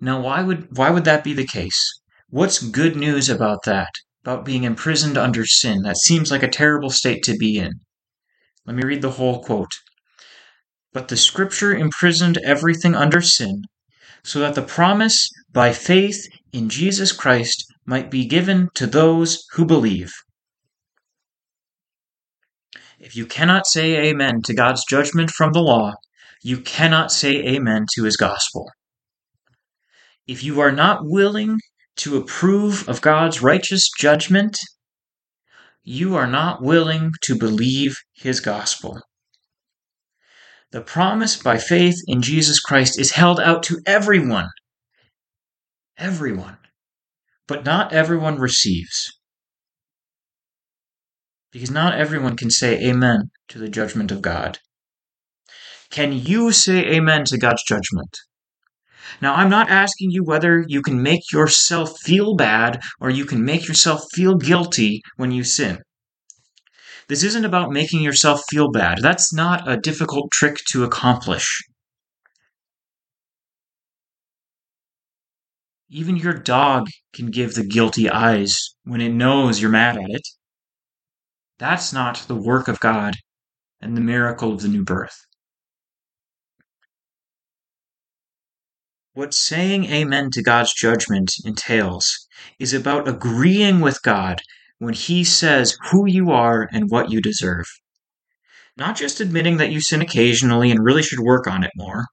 Now 0.00 0.20
why 0.20 0.42
would 0.42 0.76
why 0.76 0.90
would 0.90 1.04
that 1.04 1.22
be 1.22 1.34
the 1.34 1.46
case? 1.46 2.00
What's 2.30 2.62
good 2.62 2.96
news 2.96 3.28
about 3.28 3.64
that? 3.64 3.90
About 4.24 4.44
being 4.44 4.64
imprisoned 4.64 5.18
under 5.18 5.44
sin? 5.44 5.82
That 5.82 5.98
seems 5.98 6.30
like 6.30 6.42
a 6.42 6.48
terrible 6.48 6.90
state 6.90 7.22
to 7.24 7.36
be 7.36 7.58
in. 7.58 7.80
Let 8.64 8.74
me 8.74 8.84
read 8.84 9.02
the 9.02 9.12
whole 9.12 9.42
quote. 9.42 9.72
But 10.92 11.08
the 11.08 11.16
scripture 11.16 11.76
imprisoned 11.76 12.38
everything 12.38 12.94
under 12.94 13.20
sin, 13.20 13.64
so 14.24 14.40
that 14.40 14.54
the 14.54 14.62
promise 14.62 15.28
by 15.52 15.72
faith 15.72 16.26
in 16.52 16.68
Jesus 16.68 17.12
Christ 17.12 17.71
might 17.84 18.10
be 18.10 18.26
given 18.26 18.68
to 18.74 18.86
those 18.86 19.44
who 19.52 19.64
believe. 19.64 20.12
If 22.98 23.16
you 23.16 23.26
cannot 23.26 23.66
say 23.66 24.08
amen 24.08 24.42
to 24.44 24.54
God's 24.54 24.84
judgment 24.88 25.30
from 25.30 25.52
the 25.52 25.60
law, 25.60 25.94
you 26.42 26.58
cannot 26.60 27.10
say 27.10 27.34
amen 27.46 27.86
to 27.94 28.04
his 28.04 28.16
gospel. 28.16 28.70
If 30.26 30.44
you 30.44 30.60
are 30.60 30.72
not 30.72 31.00
willing 31.02 31.58
to 31.96 32.16
approve 32.16 32.88
of 32.88 33.00
God's 33.00 33.42
righteous 33.42 33.90
judgment, 33.98 34.58
you 35.82 36.14
are 36.14 36.28
not 36.28 36.62
willing 36.62 37.10
to 37.22 37.36
believe 37.36 37.96
his 38.14 38.38
gospel. 38.40 39.00
The 40.70 40.80
promise 40.80 41.36
by 41.36 41.58
faith 41.58 41.96
in 42.06 42.22
Jesus 42.22 42.60
Christ 42.60 42.98
is 42.98 43.12
held 43.12 43.40
out 43.40 43.64
to 43.64 43.80
everyone 43.84 44.48
everyone. 46.02 46.56
But 47.46 47.64
not 47.64 47.92
everyone 47.92 48.38
receives. 48.38 49.10
Because 51.50 51.70
not 51.70 51.98
everyone 51.98 52.36
can 52.36 52.50
say 52.50 52.82
amen 52.82 53.30
to 53.48 53.58
the 53.58 53.68
judgment 53.68 54.10
of 54.10 54.22
God. 54.22 54.58
Can 55.90 56.12
you 56.12 56.52
say 56.52 56.86
amen 56.86 57.24
to 57.26 57.38
God's 57.38 57.62
judgment? 57.64 58.16
Now, 59.20 59.34
I'm 59.34 59.50
not 59.50 59.68
asking 59.68 60.10
you 60.10 60.24
whether 60.24 60.64
you 60.66 60.80
can 60.80 61.02
make 61.02 61.30
yourself 61.32 61.92
feel 62.00 62.34
bad 62.34 62.80
or 63.00 63.10
you 63.10 63.26
can 63.26 63.44
make 63.44 63.68
yourself 63.68 64.00
feel 64.14 64.36
guilty 64.36 65.02
when 65.16 65.32
you 65.32 65.44
sin. 65.44 65.80
This 67.08 67.22
isn't 67.22 67.44
about 67.44 67.72
making 67.72 68.00
yourself 68.00 68.42
feel 68.48 68.70
bad. 68.70 68.98
That's 69.02 69.34
not 69.34 69.70
a 69.70 69.76
difficult 69.76 70.30
trick 70.32 70.56
to 70.70 70.84
accomplish. 70.84 71.60
Even 75.94 76.16
your 76.16 76.32
dog 76.32 76.88
can 77.12 77.26
give 77.26 77.52
the 77.52 77.66
guilty 77.66 78.08
eyes 78.08 78.74
when 78.84 79.02
it 79.02 79.10
knows 79.10 79.60
you're 79.60 79.70
mad 79.70 79.98
at 79.98 80.08
it. 80.08 80.26
That's 81.58 81.92
not 81.92 82.24
the 82.28 82.34
work 82.34 82.66
of 82.66 82.80
God 82.80 83.16
and 83.78 83.94
the 83.94 84.00
miracle 84.00 84.54
of 84.54 84.62
the 84.62 84.68
new 84.68 84.84
birth. 84.84 85.26
What 89.12 89.34
saying 89.34 89.84
amen 89.84 90.30
to 90.30 90.42
God's 90.42 90.72
judgment 90.72 91.34
entails 91.44 92.26
is 92.58 92.72
about 92.72 93.06
agreeing 93.06 93.80
with 93.80 94.00
God 94.00 94.40
when 94.78 94.94
He 94.94 95.24
says 95.24 95.76
who 95.90 96.08
you 96.08 96.30
are 96.30 96.70
and 96.72 96.90
what 96.90 97.10
you 97.10 97.20
deserve. 97.20 97.66
Not 98.78 98.96
just 98.96 99.20
admitting 99.20 99.58
that 99.58 99.70
you 99.70 99.82
sin 99.82 100.00
occasionally 100.00 100.70
and 100.70 100.82
really 100.82 101.02
should 101.02 101.20
work 101.20 101.46
on 101.46 101.62
it 101.62 101.72
more. 101.76 102.06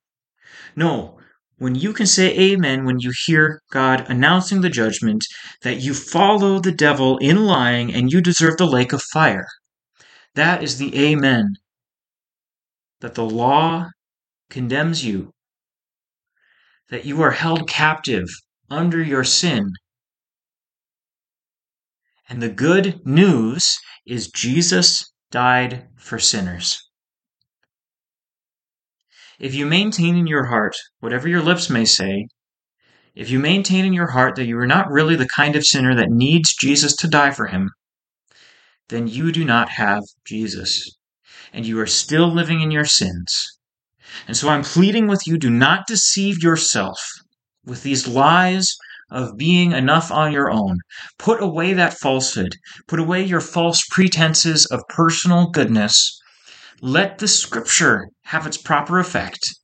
No, 0.76 1.19
when 1.60 1.76
you 1.76 1.94
can 1.94 2.08
say 2.08 2.36
amen 2.38 2.86
when 2.86 3.00
you 3.00 3.12
hear 3.26 3.62
God 3.72 4.10
announcing 4.10 4.62
the 4.62 4.70
judgment 4.70 5.26
that 5.62 5.82
you 5.82 5.94
follow 5.94 6.60
the 6.60 6.72
devil 6.72 7.18
in 7.18 7.46
lying 7.46 7.94
and 7.94 8.12
you 8.12 8.22
deserve 8.22 8.58
the 8.58 8.66
lake 8.66 8.94
of 8.94 9.02
fire. 9.02 9.48
That 10.36 10.64
is 10.64 10.78
the 10.78 10.98
amen. 10.98 11.56
That 13.02 13.16
the 13.16 13.26
law 13.26 13.90
condemns 14.50 15.06
you, 15.06 15.32
that 16.90 17.06
you 17.06 17.22
are 17.22 17.32
held 17.32 17.68
captive 17.68 18.28
under 18.70 19.04
your 19.04 19.24
sin. 19.24 19.74
And 22.30 22.42
the 22.42 22.50
good 22.50 23.06
news 23.06 23.78
is 24.06 24.30
Jesus 24.30 25.12
died 25.32 25.88
for 25.98 26.20
sinners. 26.20 26.89
If 29.40 29.56
you 29.56 29.66
maintain 29.66 30.18
in 30.18 30.28
your 30.28 30.48
heart, 30.48 30.76
whatever 31.00 31.30
your 31.30 31.42
lips 31.42 31.70
may 31.70 31.86
say, 31.86 32.28
if 33.16 33.30
you 33.30 33.40
maintain 33.40 33.86
in 33.86 33.94
your 33.94 34.12
heart 34.12 34.36
that 34.36 34.46
you 34.46 34.58
are 34.60 34.68
not 34.68 34.92
really 34.92 35.16
the 35.16 35.30
kind 35.30 35.56
of 35.56 35.66
sinner 35.66 35.96
that 35.96 36.12
needs 36.12 36.54
Jesus 36.54 36.94
to 36.98 37.08
die 37.08 37.32
for 37.32 37.48
him, 37.48 37.72
then 38.90 39.08
you 39.08 39.32
do 39.32 39.46
not 39.46 39.70
have 39.70 40.04
Jesus, 40.26 40.98
and 41.54 41.66
you 41.66 41.80
are 41.80 41.88
still 41.88 42.28
living 42.28 42.60
in 42.60 42.70
your 42.70 42.84
sins. 42.84 43.58
And 44.28 44.36
so 44.36 44.50
I'm 44.50 44.64
pleading 44.64 45.08
with 45.08 45.26
you 45.26 45.38
do 45.38 45.50
not 45.50 45.88
deceive 45.88 46.44
yourself 46.44 47.00
with 47.66 47.84
these 47.84 48.10
lies 48.10 48.76
of 49.10 49.38
being 49.38 49.72
enough 49.72 50.12
on 50.12 50.34
your 50.34 50.52
own. 50.52 50.80
Put 51.18 51.42
away 51.42 51.72
that 51.74 51.98
falsehood. 51.98 52.58
Put 52.90 53.00
away 53.00 53.24
your 53.24 53.42
false 53.42 53.82
pretenses 53.90 54.66
of 54.66 54.84
personal 54.90 55.50
goodness 55.50 56.19
let 56.82 57.18
the 57.18 57.28
scripture 57.28 58.10
have 58.24 58.48
its 58.48 58.58
proper 58.58 59.00
effect 59.00 59.56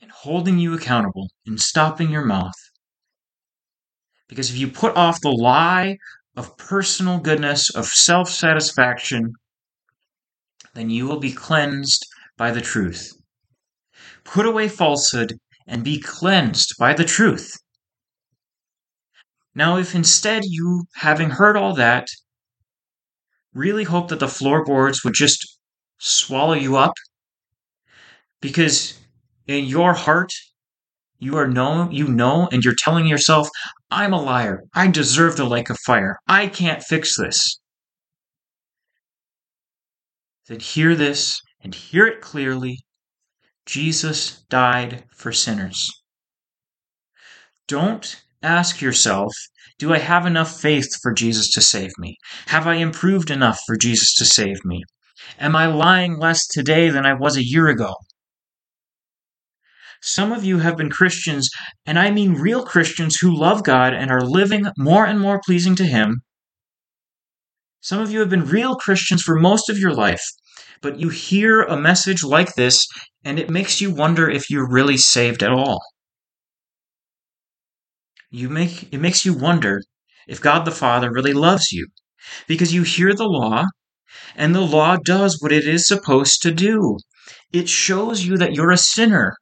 in 0.00 0.08
holding 0.08 0.58
you 0.58 0.74
accountable, 0.74 1.28
in 1.46 1.56
stopping 1.58 2.10
your 2.10 2.24
mouth. 2.24 2.54
Because 4.28 4.50
if 4.50 4.56
you 4.56 4.68
put 4.68 4.96
off 4.96 5.20
the 5.20 5.30
lie 5.30 5.96
of 6.36 6.56
personal 6.56 7.18
goodness, 7.18 7.74
of 7.74 7.86
self 7.86 8.28
satisfaction, 8.28 9.32
then 10.74 10.90
you 10.90 11.06
will 11.06 11.20
be 11.20 11.32
cleansed 11.32 12.04
by 12.36 12.50
the 12.50 12.60
truth. 12.60 13.12
Put 14.24 14.46
away 14.46 14.68
falsehood 14.68 15.38
and 15.66 15.84
be 15.84 16.00
cleansed 16.00 16.74
by 16.78 16.94
the 16.94 17.04
truth. 17.04 17.56
Now, 19.54 19.76
if 19.78 19.94
instead 19.94 20.42
you, 20.44 20.84
having 20.96 21.30
heard 21.30 21.56
all 21.56 21.74
that, 21.74 22.08
really 23.54 23.84
hope 23.84 24.08
that 24.08 24.20
the 24.20 24.28
floorboards 24.28 25.04
would 25.04 25.14
just 25.14 25.58
swallow 25.98 26.54
you 26.54 26.76
up 26.76 26.92
because 28.40 28.98
in 29.46 29.64
your 29.64 29.94
heart 29.94 30.32
you 31.18 31.36
are 31.36 31.46
know 31.46 31.88
you 31.90 32.08
know 32.08 32.48
and 32.52 32.64
you're 32.64 32.74
telling 32.76 33.06
yourself 33.06 33.48
i'm 33.90 34.12
a 34.12 34.20
liar. 34.20 34.64
I 34.74 34.88
deserve 34.88 35.36
the 35.36 35.44
lake 35.44 35.70
of 35.70 35.78
fire. 35.86 36.18
I 36.26 36.48
can't 36.48 36.82
fix 36.82 37.16
this. 37.16 37.58
Then 40.48 40.60
hear 40.60 40.94
this 40.94 41.40
and 41.62 41.74
hear 41.74 42.06
it 42.06 42.20
clearly. 42.20 42.80
Jesus 43.66 44.42
died 44.50 45.04
for 45.14 45.32
sinners. 45.32 45.90
Don't 47.66 48.22
ask 48.42 48.82
yourself 48.82 49.32
do 49.78 49.92
I 49.92 49.98
have 49.98 50.24
enough 50.24 50.60
faith 50.60 50.88
for 51.02 51.12
Jesus 51.12 51.50
to 51.50 51.60
save 51.60 51.90
me? 51.98 52.16
Have 52.46 52.66
I 52.66 52.74
improved 52.74 53.30
enough 53.30 53.58
for 53.66 53.76
Jesus 53.76 54.14
to 54.16 54.24
save 54.24 54.64
me? 54.64 54.82
Am 55.38 55.56
I 55.56 55.66
lying 55.66 56.18
less 56.18 56.46
today 56.46 56.90
than 56.90 57.04
I 57.04 57.14
was 57.14 57.36
a 57.36 57.44
year 57.44 57.68
ago? 57.68 57.94
Some 60.00 60.32
of 60.32 60.44
you 60.44 60.58
have 60.58 60.76
been 60.76 60.90
Christians, 60.90 61.48
and 61.86 61.98
I 61.98 62.10
mean 62.10 62.34
real 62.34 62.64
Christians 62.64 63.16
who 63.16 63.36
love 63.36 63.64
God 63.64 63.94
and 63.94 64.10
are 64.10 64.20
living 64.20 64.66
more 64.78 65.06
and 65.06 65.18
more 65.18 65.40
pleasing 65.44 65.74
to 65.76 65.84
Him. 65.84 66.22
Some 67.80 68.00
of 68.00 68.10
you 68.10 68.20
have 68.20 68.30
been 68.30 68.46
real 68.46 68.76
Christians 68.76 69.22
for 69.22 69.34
most 69.34 69.68
of 69.68 69.78
your 69.78 69.92
life, 69.92 70.24
but 70.82 71.00
you 71.00 71.08
hear 71.08 71.62
a 71.62 71.76
message 71.76 72.22
like 72.22 72.54
this 72.54 72.86
and 73.24 73.38
it 73.38 73.50
makes 73.50 73.80
you 73.80 73.92
wonder 73.92 74.28
if 74.28 74.50
you're 74.50 74.70
really 74.70 74.98
saved 74.98 75.42
at 75.42 75.50
all 75.50 75.80
you 78.34 78.48
make 78.48 78.92
it 78.92 78.98
makes 78.98 79.24
you 79.24 79.32
wonder 79.32 79.80
if 80.26 80.40
God 80.40 80.64
the 80.64 80.72
Father 80.72 81.12
really 81.12 81.32
loves 81.32 81.70
you 81.70 81.86
because 82.48 82.74
you 82.74 82.82
hear 82.82 83.14
the 83.14 83.28
law 83.28 83.64
and 84.34 84.54
the 84.54 84.60
law 84.60 84.96
does 84.96 85.40
what 85.40 85.52
it 85.52 85.68
is 85.68 85.86
supposed 85.86 86.42
to 86.42 86.50
do. 86.50 86.98
It 87.52 87.68
shows 87.68 88.24
you 88.24 88.36
that 88.38 88.54
you're 88.54 88.72
a 88.72 88.76
sinner. 88.76 89.36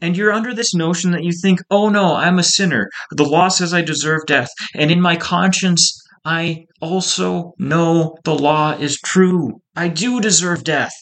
And 0.00 0.16
you're 0.16 0.32
under 0.32 0.54
this 0.54 0.74
notion 0.74 1.10
that 1.12 1.24
you 1.24 1.32
think, 1.32 1.60
oh 1.70 1.88
no, 1.88 2.14
I'm 2.14 2.38
a 2.38 2.44
sinner. 2.44 2.90
The 3.10 3.24
law 3.24 3.48
says 3.48 3.74
I 3.74 3.82
deserve 3.82 4.26
death. 4.26 4.50
And 4.74 4.90
in 4.90 5.00
my 5.00 5.16
conscience, 5.16 6.00
I 6.24 6.66
also 6.80 7.54
know 7.58 8.16
the 8.24 8.34
law 8.34 8.72
is 8.72 9.00
true. 9.00 9.60
I 9.74 9.88
do 9.88 10.20
deserve 10.20 10.62
death. 10.62 10.94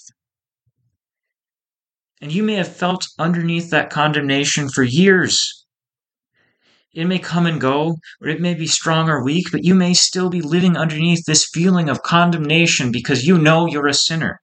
And 2.22 2.32
you 2.32 2.42
may 2.42 2.54
have 2.54 2.74
felt 2.74 3.06
underneath 3.18 3.70
that 3.70 3.90
condemnation 3.90 4.68
for 4.68 4.84
years. 4.84 5.61
It 6.94 7.06
may 7.06 7.18
come 7.18 7.46
and 7.46 7.60
go, 7.60 7.96
or 8.20 8.28
it 8.28 8.40
may 8.40 8.54
be 8.54 8.66
strong 8.66 9.08
or 9.08 9.24
weak, 9.24 9.46
but 9.50 9.64
you 9.64 9.74
may 9.74 9.94
still 9.94 10.28
be 10.28 10.42
living 10.42 10.76
underneath 10.76 11.24
this 11.24 11.48
feeling 11.52 11.88
of 11.88 12.02
condemnation 12.02 12.92
because 12.92 13.26
you 13.26 13.38
know 13.38 13.66
you're 13.66 13.86
a 13.86 13.94
sinner. 13.94 14.40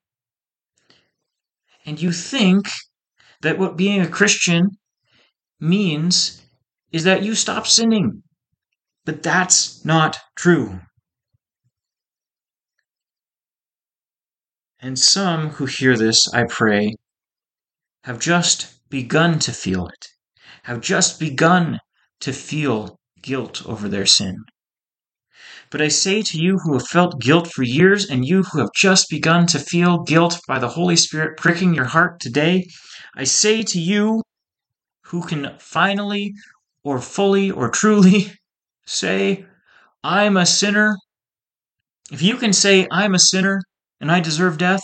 And 1.86 2.02
you 2.02 2.12
think 2.12 2.70
that 3.42 3.60
what 3.60 3.78
being 3.78 4.02
a 4.02 4.08
Christian 4.08 4.72
means 5.60 6.42
is 6.92 7.04
that 7.04 7.24
you 7.24 7.36
stop 7.36 7.68
sinning. 7.68 8.24
But 9.06 9.22
that's 9.22 9.86
not 9.86 10.18
true. 10.36 10.82
And 14.82 14.98
some 14.98 15.50
who 15.50 15.66
hear 15.66 15.98
this, 15.98 16.28
I 16.34 16.46
pray, 16.46 16.96
have 18.06 18.20
just 18.20 18.90
begun 18.90 19.38
to 19.40 19.52
feel 19.52 19.88
it, 19.88 20.08
have 20.64 20.82
just 20.82 21.20
begun 21.20 21.80
to 22.22 22.34
feel 22.34 23.00
guilt 23.22 23.66
over 23.66 23.88
their 23.88 24.06
sin. 24.06 24.44
But 25.72 25.82
I 25.82 25.88
say 25.88 26.22
to 26.24 26.40
you 26.40 26.58
who 26.60 26.74
have 26.74 26.88
felt 26.88 27.22
guilt 27.22 27.52
for 27.52 27.64
years 27.64 28.10
and 28.10 28.26
you 28.26 28.44
who 28.44 28.60
have 28.60 28.74
just 28.76 29.10
begun 29.10 29.46
to 29.48 29.60
feel 29.60 30.04
guilt 30.04 30.40
by 30.48 30.58
the 30.58 30.70
Holy 30.70 30.96
Spirit 30.96 31.38
pricking 31.38 31.74
your 31.76 31.86
heart 31.86 32.20
today, 32.20 32.68
I 33.16 33.24
say 33.24 33.62
to 33.64 33.80
you 33.80 34.24
who 35.06 35.22
can 35.22 35.56
finally 35.60 36.34
or 36.84 37.00
fully 37.00 37.52
or 37.52 37.70
truly 37.70 38.34
say, 38.86 39.46
I'm 40.04 40.38
a 40.38 40.46
sinner. 40.46 40.98
If 42.12 42.22
you 42.22 42.38
can 42.38 42.54
say, 42.54 42.88
I'm 42.92 43.14
a 43.14 43.20
sinner 43.20 43.62
and 44.02 44.12
I 44.12 44.20
deserve 44.22 44.58
death, 44.58 44.84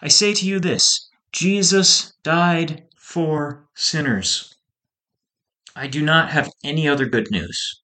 I 0.00 0.08
say 0.08 0.34
to 0.34 0.46
you 0.46 0.60
this 0.60 1.10
Jesus 1.32 2.12
died 2.22 2.84
for 2.96 3.66
sinners. 3.74 4.51
I 5.74 5.86
do 5.86 6.02
not 6.02 6.30
have 6.30 6.50
any 6.62 6.86
other 6.88 7.06
good 7.06 7.30
news. 7.30 7.82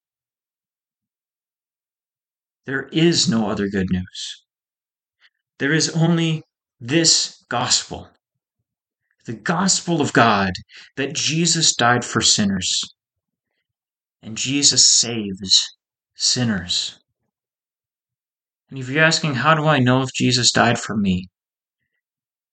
There 2.66 2.88
is 2.92 3.28
no 3.28 3.48
other 3.48 3.68
good 3.68 3.90
news. 3.90 4.44
There 5.58 5.72
is 5.72 5.90
only 5.90 6.42
this 6.80 7.44
gospel 7.48 8.08
the 9.28 9.34
gospel 9.34 10.00
of 10.00 10.14
God 10.14 10.54
that 10.96 11.12
Jesus 11.12 11.76
died 11.76 12.02
for 12.02 12.22
sinners 12.22 12.82
and 14.22 14.38
Jesus 14.38 14.86
saves 14.86 15.76
sinners. 16.14 16.98
And 18.70 18.78
if 18.78 18.88
you're 18.88 19.04
asking, 19.04 19.34
how 19.34 19.54
do 19.54 19.66
I 19.66 19.80
know 19.80 20.00
if 20.00 20.14
Jesus 20.14 20.50
died 20.50 20.80
for 20.80 20.96
me? 20.96 21.28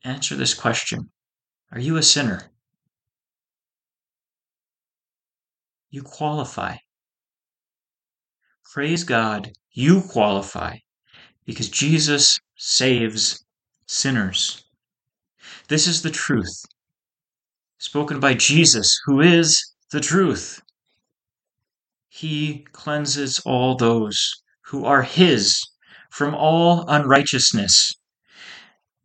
Answer 0.03 0.35
this 0.35 0.53
question 0.53 1.11
Are 1.71 1.79
you 1.79 1.95
a 1.95 2.03
sinner? 2.03 2.51
You 5.95 6.03
qualify. 6.03 6.75
Praise 8.73 9.05
God, 9.05 9.53
you 9.71 10.01
qualify 10.01 10.75
because 11.45 11.69
Jesus 11.69 12.37
saves 12.57 13.45
sinners. 13.87 14.65
This 15.69 15.87
is 15.87 16.01
the 16.01 16.11
truth, 16.11 16.65
spoken 17.77 18.19
by 18.19 18.33
Jesus, 18.33 18.99
who 19.05 19.21
is 19.21 19.73
the 19.91 20.01
truth. 20.01 20.61
He 22.09 22.65
cleanses 22.73 23.39
all 23.45 23.77
those 23.77 24.33
who 24.65 24.83
are 24.83 25.03
His 25.03 25.63
from 26.11 26.35
all 26.35 26.83
unrighteousness. 26.89 27.93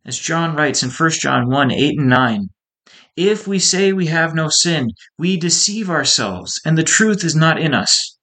As 0.03 0.19
John 0.19 0.57
writes 0.57 0.83
in 0.83 0.89
1 0.89 1.09
John 1.11 1.49
1 1.49 1.71
8 1.71 1.99
and 1.99 2.09
9, 2.09 2.49
if 3.15 3.47
we 3.47 3.59
say 3.59 3.91
we 3.93 4.07
have 4.07 4.33
no 4.33 4.49
sin, 4.49 4.91
we 5.17 5.37
deceive 5.37 5.89
ourselves, 5.89 6.59
and 6.65 6.77
the 6.77 6.83
truth 6.83 7.23
is 7.23 7.35
not 7.35 7.59
in 7.59 7.73
us. 7.73 8.17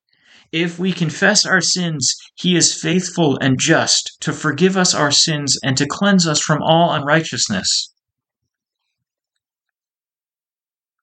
If 0.51 0.79
we 0.79 0.93
confess 0.93 1.45
our 1.45 1.61
sins, 1.61 2.15
he 2.35 2.57
is 2.57 2.81
faithful 2.81 3.39
and 3.41 3.61
just 3.61 4.17
to 4.21 4.33
forgive 4.33 4.77
us 4.77 4.95
our 4.95 5.13
sins 5.13 5.59
and 5.63 5.77
to 5.77 5.87
cleanse 5.87 6.27
us 6.27 6.41
from 6.41 6.63
all 6.63 6.93
unrighteousness. 6.93 7.93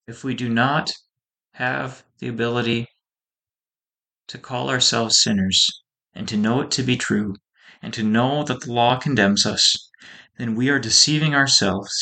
If 0.07 0.23
we 0.23 0.33
do 0.33 0.49
not 0.49 0.91
have 1.53 2.03
the 2.19 2.27
ability 2.27 2.87
to 4.27 4.37
call 4.39 4.69
ourselves 4.69 5.21
sinners 5.21 5.67
and 6.15 6.27
to 6.27 6.37
know 6.37 6.61
it 6.61 6.71
to 6.71 6.83
be 6.83 6.97
true 6.97 7.35
and 7.81 7.93
to 7.93 8.03
know 8.03 8.43
that 8.43 8.61
the 8.61 8.73
law 8.73 8.97
condemns 8.97 9.45
us, 9.45 9.89
then 10.37 10.55
we 10.55 10.69
are 10.69 10.79
deceiving 10.79 11.35
ourselves. 11.35 11.93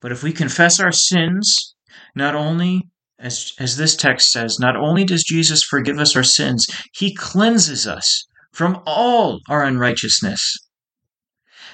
But 0.00 0.12
if 0.12 0.22
we 0.22 0.32
confess 0.32 0.80
our 0.80 0.92
sins, 0.92 1.74
not 2.14 2.34
only 2.34 2.88
as, 3.18 3.52
as 3.58 3.76
this 3.76 3.94
text 3.94 4.32
says, 4.32 4.58
not 4.58 4.76
only 4.76 5.04
does 5.04 5.22
Jesus 5.24 5.62
forgive 5.62 5.98
us 5.98 6.16
our 6.16 6.22
sins, 6.22 6.66
he 6.92 7.14
cleanses 7.14 7.86
us 7.86 8.24
from 8.52 8.82
all 8.86 9.40
our 9.48 9.62
unrighteousness. 9.62 10.56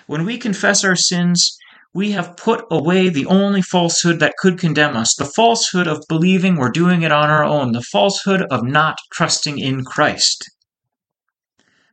When 0.07 0.25
we 0.25 0.39
confess 0.39 0.85
our 0.85 0.97
sins, 0.97 1.57
we 1.95 2.11
have 2.13 2.37
put 2.37 2.65
away 2.71 3.09
the 3.09 3.27
only 3.27 3.63
falsehood 3.63 4.21
that 4.21 4.37
could 4.39 4.59
condemn 4.59 4.97
us 4.97 5.15
the 5.15 5.25
falsehood 5.25 5.87
of 5.87 6.05
believing 6.09 6.57
we're 6.57 6.71
doing 6.71 7.03
it 7.03 7.13
on 7.13 7.31
our 7.31 7.45
own, 7.45 7.73
the 7.73 7.83
falsehood 7.83 8.43
of 8.51 8.63
not 8.63 8.99
trusting 9.13 9.59
in 9.59 9.83
Christ. 9.85 10.45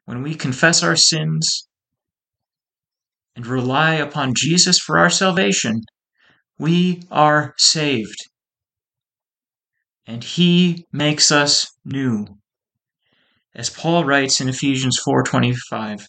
When 0.06 0.22
we 0.22 0.36
confess 0.36 0.84
our 0.84 0.98
sins 0.98 1.68
and 3.36 3.48
rely 3.48 3.94
upon 3.96 4.34
Jesus 4.36 4.78
for 4.78 5.00
our 5.00 5.10
salvation, 5.10 5.84
we 6.60 7.02
are 7.12 7.54
saved 7.58 8.30
and 10.06 10.24
he 10.24 10.86
makes 10.92 11.32
us 11.32 11.68
new. 11.86 12.26
As 13.56 13.70
Paul 13.70 14.04
writes 14.04 14.42
in 14.42 14.50
Ephesians 14.50 15.00
4:25, 15.06 16.06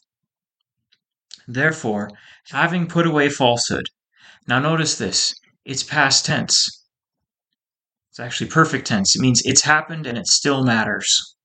Therefore, 1.47 2.11
having 2.49 2.87
put 2.87 3.07
away 3.07 3.29
falsehood. 3.29 3.87
Now 4.47 4.59
notice 4.59 4.97
this, 4.97 5.35
it's 5.65 5.83
past 5.83 6.25
tense. 6.25 6.85
It's 8.11 8.21
actually 8.21 8.51
perfect 8.51 8.87
tense. 8.87 9.15
It 9.15 9.21
means 9.21 9.43
it's 9.45 9.63
happened 9.63 10.07
and 10.07 10.17
it 10.17 10.27
still 10.27 10.65
matters. 10.65 11.37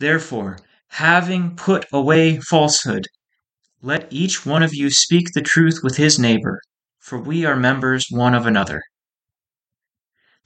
Therefore, 0.00 0.58
having 0.88 1.56
put 1.56 1.86
away 1.92 2.40
falsehood, 2.40 3.06
let 3.82 4.12
each 4.12 4.44
one 4.44 4.62
of 4.62 4.74
you 4.74 4.90
speak 4.90 5.32
the 5.32 5.42
truth 5.42 5.80
with 5.82 5.96
his 5.96 6.18
neighbor, 6.18 6.60
for 7.04 7.20
we 7.20 7.44
are 7.44 7.54
members 7.54 8.06
one 8.10 8.34
of 8.34 8.46
another. 8.46 8.80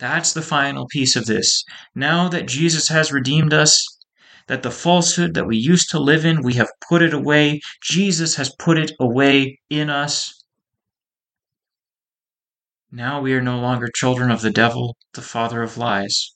That's 0.01 0.33
the 0.33 0.43
final 0.43 0.89
piece 0.89 1.15
of 1.15 1.27
this. 1.27 1.63
Now 1.95 2.29
that 2.29 2.49
Jesus 2.49 2.89
has 2.89 3.13
redeemed 3.13 3.55
us, 3.55 3.87
that 4.49 4.65
the 4.65 4.73
falsehood 4.73 5.35
that 5.35 5.47
we 5.47 5.57
used 5.57 5.89
to 5.91 6.01
live 6.01 6.25
in, 6.25 6.43
we 6.43 6.55
have 6.55 6.71
put 6.89 7.01
it 7.01 7.15
away. 7.15 7.61
Jesus 7.81 8.35
has 8.35 8.53
put 8.59 8.77
it 8.77 8.91
away 8.99 9.61
in 9.71 9.89
us. 9.89 10.43
Now 12.91 13.21
we 13.21 13.35
are 13.35 13.43
no 13.43 13.61
longer 13.61 13.89
children 13.95 14.33
of 14.33 14.43
the 14.43 14.51
devil, 14.51 14.97
the 15.15 15.23
father 15.23 15.63
of 15.63 15.79
lies. 15.79 16.33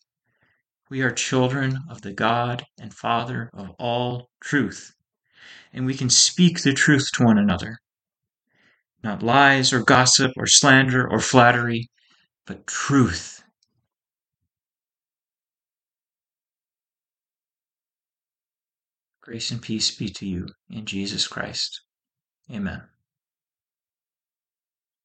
We 0.89 1.03
are 1.03 1.11
children 1.11 1.81
of 1.91 2.03
the 2.03 2.13
God 2.13 2.65
and 2.79 2.95
Father 2.95 3.51
of 3.53 3.71
all 3.77 4.29
truth. 4.41 4.93
And 5.73 5.85
we 5.85 5.95
can 5.95 6.11
speak 6.11 6.63
the 6.63 6.75
truth 6.75 7.09
to 7.15 7.25
one 7.25 7.39
another. 7.39 7.79
Not 9.03 9.23
lies 9.23 9.73
or 9.73 9.83
gossip 9.83 10.33
or 10.37 10.47
slander 10.47 11.09
or 11.09 11.19
flattery, 11.19 11.89
but 12.47 12.67
truth. 12.67 13.43
Grace 19.21 19.51
and 19.51 19.63
peace 19.63 19.91
be 19.91 20.09
to 20.09 20.27
you 20.27 20.49
in 20.71 20.85
Jesus 20.85 21.27
Christ. 21.27 21.81
Amen. 22.51 22.83